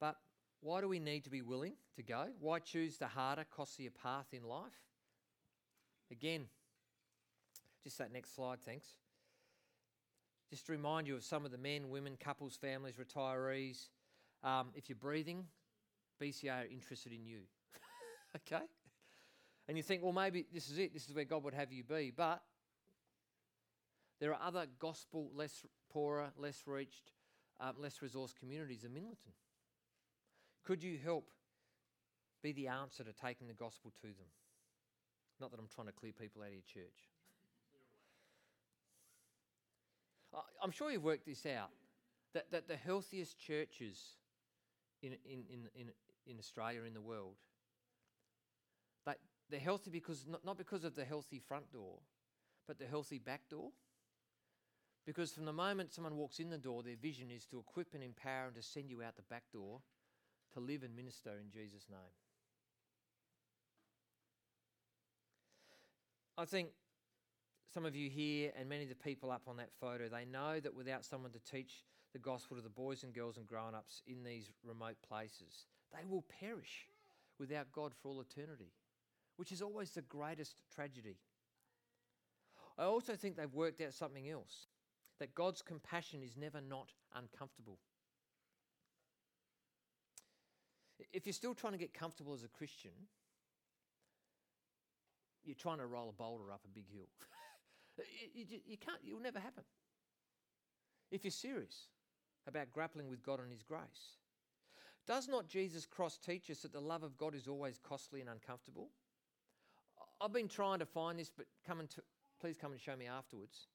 But 0.00 0.16
why 0.62 0.80
do 0.80 0.88
we 0.88 0.98
need 0.98 1.24
to 1.24 1.30
be 1.30 1.42
willing 1.42 1.74
to 1.96 2.02
go? 2.02 2.26
Why 2.38 2.58
choose 2.58 2.98
the 2.98 3.06
harder, 3.06 3.44
costlier 3.50 3.90
path 3.90 4.26
in 4.32 4.44
life? 4.44 4.72
Again, 6.10 6.46
just 7.82 7.98
that 7.98 8.12
next 8.12 8.34
slide, 8.34 8.60
thanks. 8.60 8.86
Just 10.50 10.66
to 10.66 10.72
remind 10.72 11.06
you 11.06 11.14
of 11.14 11.24
some 11.24 11.44
of 11.44 11.52
the 11.52 11.58
men, 11.58 11.88
women, 11.88 12.16
couples, 12.18 12.56
families, 12.56 12.96
retirees. 12.96 13.88
Um, 14.42 14.70
if 14.74 14.88
you're 14.88 14.96
breathing, 14.96 15.44
BCA 16.20 16.64
are 16.64 16.66
interested 16.66 17.12
in 17.12 17.24
you. 17.24 17.40
okay? 18.36 18.64
And 19.68 19.76
you 19.76 19.82
think, 19.82 20.02
well, 20.02 20.12
maybe 20.12 20.46
this 20.52 20.68
is 20.68 20.78
it, 20.78 20.92
this 20.92 21.08
is 21.08 21.14
where 21.14 21.24
God 21.24 21.44
would 21.44 21.54
have 21.54 21.72
you 21.72 21.84
be. 21.84 22.12
But 22.14 22.42
there 24.18 24.34
are 24.34 24.42
other 24.46 24.66
gospel, 24.78 25.30
less 25.34 25.64
poorer, 25.90 26.32
less 26.36 26.62
reached, 26.66 27.12
um, 27.60 27.74
less 27.78 27.98
resourced 27.98 28.34
communities 28.34 28.84
in 28.84 28.90
Minlaton. 28.90 29.32
Could 30.64 30.82
you 30.82 30.98
help 31.02 31.26
be 32.42 32.52
the 32.52 32.68
answer 32.68 33.04
to 33.04 33.12
taking 33.12 33.48
the 33.48 33.54
gospel 33.54 33.92
to 34.02 34.06
them? 34.06 34.30
Not 35.40 35.50
that 35.50 35.58
I'm 35.58 35.68
trying 35.74 35.86
to 35.86 35.92
clear 35.92 36.12
people 36.12 36.42
out 36.42 36.48
of 36.48 36.54
your 36.54 36.62
church. 36.62 37.08
I'm 40.62 40.70
sure 40.70 40.90
you've 40.90 41.02
worked 41.02 41.26
this 41.26 41.44
out 41.46 41.70
that, 42.34 42.50
that 42.52 42.68
the 42.68 42.76
healthiest 42.76 43.38
churches 43.38 44.00
in, 45.02 45.12
in, 45.24 45.44
in, 45.50 45.68
in, 45.74 45.86
in 46.26 46.38
Australia, 46.38 46.82
in 46.82 46.94
the 46.94 47.00
world, 47.00 47.34
that 49.06 49.18
they're 49.48 49.58
healthy 49.58 49.90
because 49.90 50.26
not, 50.28 50.44
not 50.44 50.58
because 50.58 50.84
of 50.84 50.94
the 50.94 51.04
healthy 51.04 51.40
front 51.40 51.72
door, 51.72 51.98
but 52.68 52.78
the 52.78 52.86
healthy 52.86 53.18
back 53.18 53.48
door. 53.50 53.70
Because 55.06 55.32
from 55.32 55.46
the 55.46 55.52
moment 55.52 55.92
someone 55.92 56.16
walks 56.16 56.38
in 56.38 56.50
the 56.50 56.58
door, 56.58 56.82
their 56.82 56.94
vision 56.94 57.30
is 57.30 57.46
to 57.46 57.58
equip 57.58 57.94
and 57.94 58.04
empower 58.04 58.46
and 58.46 58.54
to 58.54 58.62
send 58.62 58.90
you 58.90 59.02
out 59.02 59.16
the 59.16 59.22
back 59.22 59.44
door 59.52 59.80
to 60.54 60.60
live 60.60 60.82
and 60.82 60.94
minister 60.94 61.30
in 61.30 61.50
Jesus' 61.50 61.86
name. 61.88 61.98
I 66.38 66.44
think 66.44 66.70
some 67.72 67.84
of 67.84 67.94
you 67.94 68.08
here 68.08 68.50
and 68.58 68.68
many 68.68 68.84
of 68.84 68.88
the 68.88 68.94
people 68.94 69.30
up 69.30 69.42
on 69.46 69.56
that 69.58 69.70
photo, 69.80 70.08
they 70.08 70.24
know 70.24 70.58
that 70.58 70.74
without 70.74 71.04
someone 71.04 71.32
to 71.32 71.38
teach 71.40 71.84
the 72.12 72.18
gospel 72.18 72.56
to 72.56 72.62
the 72.62 72.68
boys 72.68 73.04
and 73.04 73.14
girls 73.14 73.36
and 73.36 73.46
grown 73.46 73.74
ups 73.74 74.02
in 74.06 74.24
these 74.24 74.50
remote 74.64 74.96
places, 75.06 75.66
they 75.92 76.04
will 76.08 76.24
perish 76.40 76.88
without 77.38 77.70
God 77.72 77.92
for 77.94 78.08
all 78.08 78.20
eternity, 78.20 78.72
which 79.36 79.52
is 79.52 79.62
always 79.62 79.90
the 79.90 80.02
greatest 80.02 80.62
tragedy. 80.74 81.16
I 82.78 82.84
also 82.84 83.14
think 83.14 83.36
they've 83.36 83.52
worked 83.52 83.80
out 83.80 83.92
something 83.92 84.28
else 84.28 84.66
that 85.18 85.34
God's 85.34 85.62
compassion 85.62 86.22
is 86.22 86.36
never 86.36 86.60
not 86.60 86.92
uncomfortable. 87.14 87.78
If 91.12 91.26
you're 91.26 91.32
still 91.32 91.54
trying 91.54 91.72
to 91.72 91.78
get 91.78 91.94
comfortable 91.94 92.32
as 92.32 92.44
a 92.44 92.48
Christian, 92.48 92.92
you're 95.44 95.54
trying 95.54 95.78
to 95.78 95.86
roll 95.86 96.08
a 96.08 96.12
boulder 96.12 96.52
up 96.52 96.60
a 96.64 96.68
big 96.68 96.88
hill. 96.92 97.08
you, 98.34 98.44
you, 98.48 98.60
you 98.66 98.76
can't, 98.76 98.98
it'll 99.06 99.20
never 99.20 99.38
happen. 99.38 99.64
If 101.10 101.24
you're 101.24 101.30
serious 101.30 101.88
about 102.46 102.70
grappling 102.72 103.08
with 103.08 103.22
God 103.22 103.40
and 103.40 103.50
His 103.50 103.62
grace. 103.62 104.18
Does 105.06 105.28
not 105.28 105.48
Jesus' 105.48 105.86
cross 105.86 106.18
teach 106.18 106.50
us 106.50 106.60
that 106.60 106.72
the 106.72 106.80
love 106.80 107.02
of 107.02 107.16
God 107.16 107.34
is 107.34 107.48
always 107.48 107.78
costly 107.82 108.20
and 108.20 108.28
uncomfortable? 108.28 108.90
I've 110.20 110.32
been 110.32 110.48
trying 110.48 110.78
to 110.80 110.86
find 110.86 111.18
this, 111.18 111.30
but 111.34 111.46
come 111.66 111.80
and 111.80 111.90
t- 111.90 112.02
please 112.40 112.56
come 112.56 112.72
and 112.72 112.80
show 112.80 112.96
me 112.96 113.06
afterwards. 113.06 113.68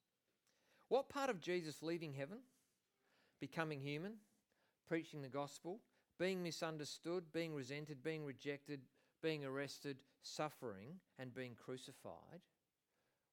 What 0.88 1.08
part 1.08 1.30
of 1.30 1.40
Jesus 1.40 1.82
leaving 1.82 2.12
heaven, 2.12 2.38
becoming 3.40 3.80
human, 3.80 4.14
preaching 4.88 5.22
the 5.22 5.28
gospel, 5.28 5.80
being 6.18 6.42
misunderstood, 6.42 7.24
being 7.32 7.54
resented, 7.54 8.02
being 8.02 8.24
rejected, 8.24 8.80
being 9.22 9.44
arrested, 9.44 9.98
suffering, 10.22 11.00
and 11.18 11.34
being 11.34 11.54
crucified, 11.54 12.40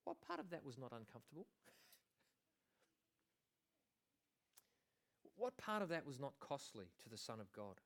what 0.04 0.22
part 0.22 0.40
of 0.40 0.50
that 0.50 0.66
was 0.66 0.78
not 0.78 0.92
uncomfortable? 0.92 1.48
what 5.36 5.56
part 5.58 5.82
of 5.82 5.90
that 5.90 6.06
was 6.06 6.20
not 6.20 6.34
costly 6.40 6.86
to 7.04 7.10
the 7.10 7.18
Son 7.18 7.40
of 7.40 7.52
God? 7.54 7.80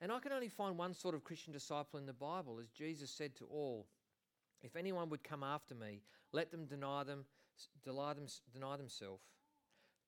And 0.00 0.12
I 0.12 0.20
can 0.20 0.32
only 0.32 0.48
find 0.48 0.78
one 0.78 0.94
sort 0.94 1.14
of 1.14 1.24
Christian 1.24 1.52
disciple 1.52 1.98
in 1.98 2.06
the 2.06 2.12
Bible, 2.12 2.60
as 2.60 2.68
Jesus 2.68 3.10
said 3.10 3.34
to 3.36 3.46
all, 3.46 3.86
If 4.62 4.76
anyone 4.76 5.08
would 5.08 5.24
come 5.24 5.42
after 5.42 5.74
me, 5.74 6.02
let 6.32 6.52
them 6.52 6.66
deny, 6.66 7.02
them, 7.02 7.24
deny, 7.84 8.14
them, 8.14 8.26
deny 8.52 8.76
themselves, 8.76 9.24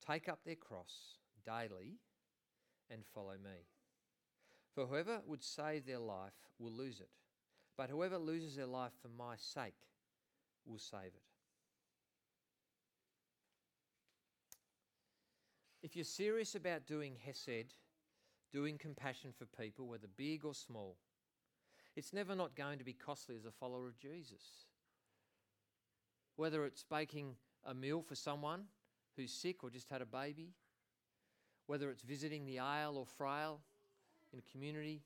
take 0.06 0.28
up 0.28 0.40
their 0.44 0.54
cross 0.54 1.16
daily, 1.44 1.98
and 2.90 3.04
follow 3.14 3.34
me. 3.42 3.66
For 4.74 4.86
whoever 4.86 5.20
would 5.26 5.42
save 5.42 5.86
their 5.86 5.98
life 5.98 6.34
will 6.58 6.72
lose 6.72 7.00
it, 7.00 7.10
but 7.76 7.90
whoever 7.90 8.18
loses 8.18 8.56
their 8.56 8.66
life 8.66 8.92
for 9.00 9.08
my 9.08 9.34
sake 9.36 9.74
will 10.66 10.78
save 10.78 11.14
it. 11.14 11.22
If 15.82 15.96
you're 15.96 16.04
serious 16.04 16.54
about 16.54 16.86
doing 16.86 17.16
Hesed, 17.24 17.74
doing 18.52 18.76
compassion 18.76 19.32
for 19.36 19.46
people, 19.46 19.88
whether 19.88 20.06
big 20.16 20.44
or 20.44 20.54
small, 20.54 20.96
it's 21.96 22.12
never 22.12 22.34
not 22.34 22.54
going 22.54 22.78
to 22.78 22.84
be 22.84 22.92
costly 22.92 23.34
as 23.36 23.46
a 23.46 23.50
follower 23.50 23.88
of 23.88 23.98
Jesus. 23.98 24.66
Whether 26.36 26.64
it's 26.64 26.84
baking 26.84 27.34
a 27.64 27.74
meal 27.74 28.02
for 28.02 28.14
someone 28.14 28.64
who's 29.16 29.32
sick 29.32 29.64
or 29.64 29.70
just 29.70 29.88
had 29.88 30.02
a 30.02 30.06
baby, 30.06 30.52
whether 31.70 31.88
it's 31.88 32.02
visiting 32.02 32.44
the 32.46 32.58
aisle 32.58 32.96
or 32.96 33.06
frail 33.06 33.60
in 34.32 34.40
a 34.40 34.50
community, 34.50 35.04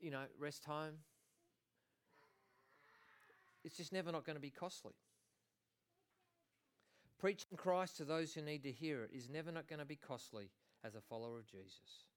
you 0.00 0.10
know, 0.10 0.24
rest 0.40 0.64
home, 0.64 0.94
it's 3.64 3.76
just 3.76 3.92
never 3.92 4.10
not 4.10 4.26
going 4.26 4.34
to 4.34 4.42
be 4.42 4.50
costly. 4.50 4.90
Preaching 7.20 7.56
Christ 7.56 7.96
to 7.98 8.04
those 8.04 8.34
who 8.34 8.42
need 8.42 8.64
to 8.64 8.72
hear 8.72 9.04
it 9.04 9.10
is 9.14 9.28
never 9.28 9.52
not 9.52 9.68
going 9.68 9.78
to 9.78 9.84
be 9.84 9.94
costly 9.94 10.50
as 10.82 10.96
a 10.96 11.00
follower 11.00 11.38
of 11.38 11.46
Jesus. 11.46 12.08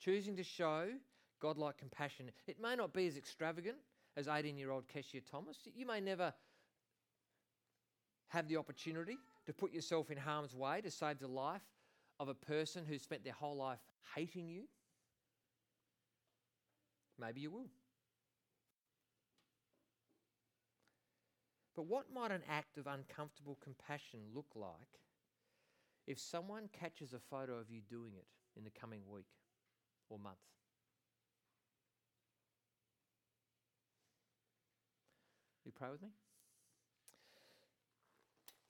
Choosing 0.00 0.34
to 0.34 0.42
show 0.42 0.88
godlike 1.40 1.78
compassion, 1.78 2.32
it 2.48 2.60
may 2.60 2.74
not 2.74 2.92
be 2.92 3.06
as 3.06 3.16
extravagant 3.16 3.76
as 4.16 4.26
18 4.26 4.58
year 4.58 4.72
old 4.72 4.88
Keshia 4.88 5.22
Thomas. 5.24 5.56
You 5.72 5.86
may 5.86 6.00
never 6.00 6.34
have 8.30 8.48
the 8.48 8.56
opportunity 8.56 9.18
to 9.46 9.52
put 9.52 9.72
yourself 9.72 10.10
in 10.10 10.18
harm's 10.18 10.56
way 10.56 10.80
to 10.80 10.90
save 10.90 11.20
the 11.20 11.28
life 11.28 11.62
of 12.20 12.28
a 12.28 12.34
person 12.34 12.84
who 12.86 12.98
spent 12.98 13.24
their 13.24 13.32
whole 13.32 13.56
life 13.56 13.80
hating 14.14 14.48
you. 14.48 14.64
Maybe 17.18 17.40
you 17.40 17.50
will. 17.50 17.66
But 21.74 21.86
what 21.86 22.12
might 22.14 22.30
an 22.30 22.42
act 22.48 22.78
of 22.78 22.86
uncomfortable 22.86 23.58
compassion 23.60 24.20
look 24.32 24.48
like 24.54 25.00
if 26.06 26.20
someone 26.20 26.68
catches 26.78 27.12
a 27.12 27.18
photo 27.18 27.54
of 27.54 27.70
you 27.70 27.80
doing 27.88 28.12
it 28.14 28.26
in 28.56 28.62
the 28.64 28.70
coming 28.70 29.00
week? 29.10 29.26
or 30.10 30.18
month? 30.18 30.36
You 35.64 35.72
pray 35.72 35.88
with 35.90 36.02
me? 36.02 36.08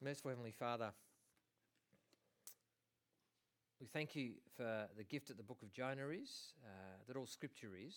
Merciful 0.02 0.30
Heavenly 0.30 0.52
Father, 0.52 0.92
we 3.80 3.86
thank 3.86 4.14
you 4.14 4.32
for 4.56 4.88
the 4.98 5.04
gift 5.04 5.28
that 5.28 5.38
the 5.38 5.42
book 5.42 5.62
of 5.62 5.72
Jonah 5.72 6.08
is, 6.08 6.52
uh, 6.62 6.68
that 7.08 7.16
all 7.16 7.24
scripture 7.24 7.70
is, 7.74 7.96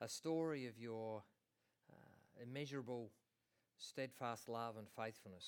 a 0.00 0.08
story 0.08 0.66
of 0.66 0.78
your 0.78 1.22
uh, 1.92 2.42
immeasurable, 2.42 3.10
steadfast 3.76 4.48
love 4.48 4.76
and 4.78 4.86
faithfulness 4.88 5.44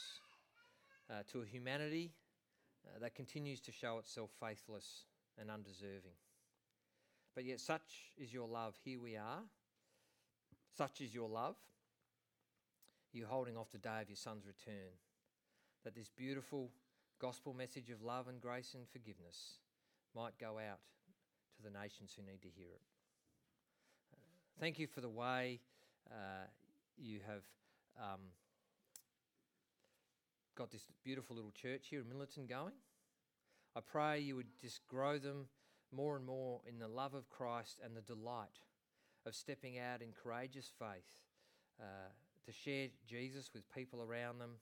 uh, 1.11 1.23
to 1.33 1.41
a 1.41 1.47
humanity 1.47 2.12
uh, 2.87 2.99
that 3.01 3.14
continues 3.14 3.59
to 3.61 3.73
show 3.73 3.99
itself 3.99 4.29
faithless 4.39 5.05
and 5.41 5.51
undeserving. 5.51 6.16
But 7.35 7.45
yet, 7.45 7.61
such 7.61 8.12
is 8.19 8.35
your 8.35 8.49
love. 8.49 8.75
Here 8.85 9.01
we 9.01 9.16
are. 9.16 9.41
Such 10.77 11.01
is 11.01 11.14
your 11.14 11.29
love. 11.31 11.57
You're 13.14 13.29
holding 13.29 13.57
off 13.57 13.71
the 13.73 13.79
day 13.79 14.03
of 14.03 14.11
your 14.11 14.16
Son's 14.16 14.45
return. 14.47 14.93
That 15.85 15.95
this 15.95 16.11
beautiful 16.11 16.71
gospel 17.21 17.53
message 17.53 17.91
of 17.91 18.03
love 18.03 18.29
and 18.29 18.41
grace 18.41 18.75
and 18.75 18.89
forgiveness 18.89 19.59
might 20.14 20.39
go 20.39 20.59
out 20.59 20.79
to 21.57 21.62
the 21.62 21.71
nations 21.71 22.14
who 22.16 22.23
need 22.23 22.43
to 22.43 22.49
hear 22.49 22.69
it. 22.73 22.81
Thank 24.61 24.79
you 24.79 24.87
for 24.87 25.01
the 25.01 25.09
way 25.09 25.61
uh, 26.11 26.47
you 26.97 27.21
have 27.27 27.43
um, 28.01 28.21
got 30.57 30.71
this 30.71 30.87
beautiful 31.05 31.37
little 31.37 31.53
church 31.53 31.87
here 31.91 32.01
in 32.01 32.07
Minlaton 32.07 32.49
going. 32.49 32.75
I 33.77 33.81
pray 33.81 34.21
you 34.21 34.37
would 34.37 34.59
just 34.61 34.87
grow 34.89 35.19
them 35.19 35.47
more 35.93 36.16
and 36.16 36.25
more 36.25 36.61
in 36.66 36.79
the 36.79 36.89
love 36.89 37.14
of 37.14 37.29
Christ 37.29 37.81
and 37.85 37.97
the 37.97 38.01
delight 38.01 38.61
of 39.27 39.35
stepping 39.35 39.79
out 39.79 40.03
in 40.03 40.09
courageous 40.12 40.71
faith 40.79 41.21
uh, 41.81 42.11
to 42.47 42.53
share 42.53 42.89
Jesus 43.07 43.51
with 43.53 43.62
people 43.75 44.03
around 44.03 44.39
them, 44.39 44.53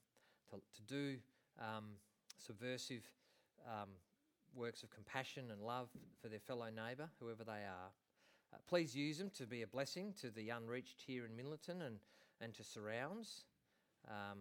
to, 0.50 0.56
to 0.56 0.82
do 0.82 1.16
um, 1.60 1.84
subversive 2.36 3.02
um, 3.66 3.88
works 4.54 4.82
of 4.82 4.90
compassion 4.90 5.50
and 5.50 5.60
love 5.60 5.88
for 6.20 6.28
their 6.28 6.40
fellow 6.40 6.66
neighbour, 6.66 7.08
whoever 7.20 7.44
they 7.44 7.64
are. 7.64 7.90
Uh, 8.52 8.58
please 8.68 8.94
use 8.94 9.18
them 9.18 9.30
to 9.30 9.46
be 9.46 9.62
a 9.62 9.66
blessing 9.66 10.14
to 10.20 10.30
the 10.30 10.50
unreached 10.50 11.02
here 11.06 11.24
in 11.26 11.32
Minlaton 11.32 11.84
and, 11.84 11.98
and 12.40 12.54
to 12.54 12.64
surrounds. 12.64 13.44
Um, 14.08 14.38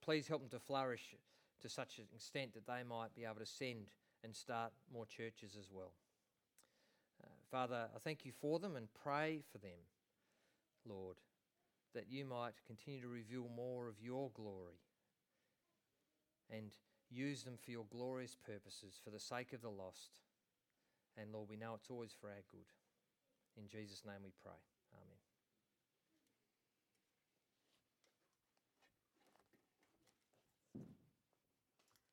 please 0.00 0.28
help 0.28 0.40
them 0.40 0.50
to 0.50 0.64
flourish 0.64 1.14
to 1.60 1.68
such 1.68 1.98
an 1.98 2.04
extent 2.14 2.54
that 2.54 2.66
they 2.66 2.82
might 2.88 3.14
be 3.14 3.24
able 3.24 3.40
to 3.40 3.46
send 3.46 3.90
and 4.24 4.34
start 4.34 4.72
more 4.92 5.06
churches 5.06 5.56
as 5.58 5.70
well. 5.72 5.92
Uh, 7.22 7.28
Father, 7.50 7.88
I 7.94 7.98
thank 7.98 8.24
you 8.24 8.32
for 8.40 8.58
them 8.58 8.76
and 8.76 8.86
pray 9.02 9.40
for 9.50 9.58
them, 9.58 9.78
Lord, 10.86 11.16
that 11.94 12.06
you 12.08 12.24
might 12.24 12.54
continue 12.66 13.00
to 13.00 13.08
reveal 13.08 13.48
more 13.54 13.88
of 13.88 14.00
your 14.00 14.30
glory 14.34 14.80
and 16.50 16.72
use 17.10 17.42
them 17.42 17.56
for 17.62 17.70
your 17.70 17.86
glorious 17.90 18.36
purposes 18.36 19.00
for 19.02 19.10
the 19.10 19.20
sake 19.20 19.52
of 19.52 19.62
the 19.62 19.70
lost. 19.70 20.20
And 21.16 21.32
Lord, 21.32 21.48
we 21.48 21.56
know 21.56 21.74
it's 21.74 21.90
always 21.90 22.14
for 22.18 22.28
our 22.28 22.44
good. 22.50 22.68
In 23.56 23.68
Jesus' 23.68 24.04
name 24.04 24.22
we 24.22 24.32
pray. 24.42 24.60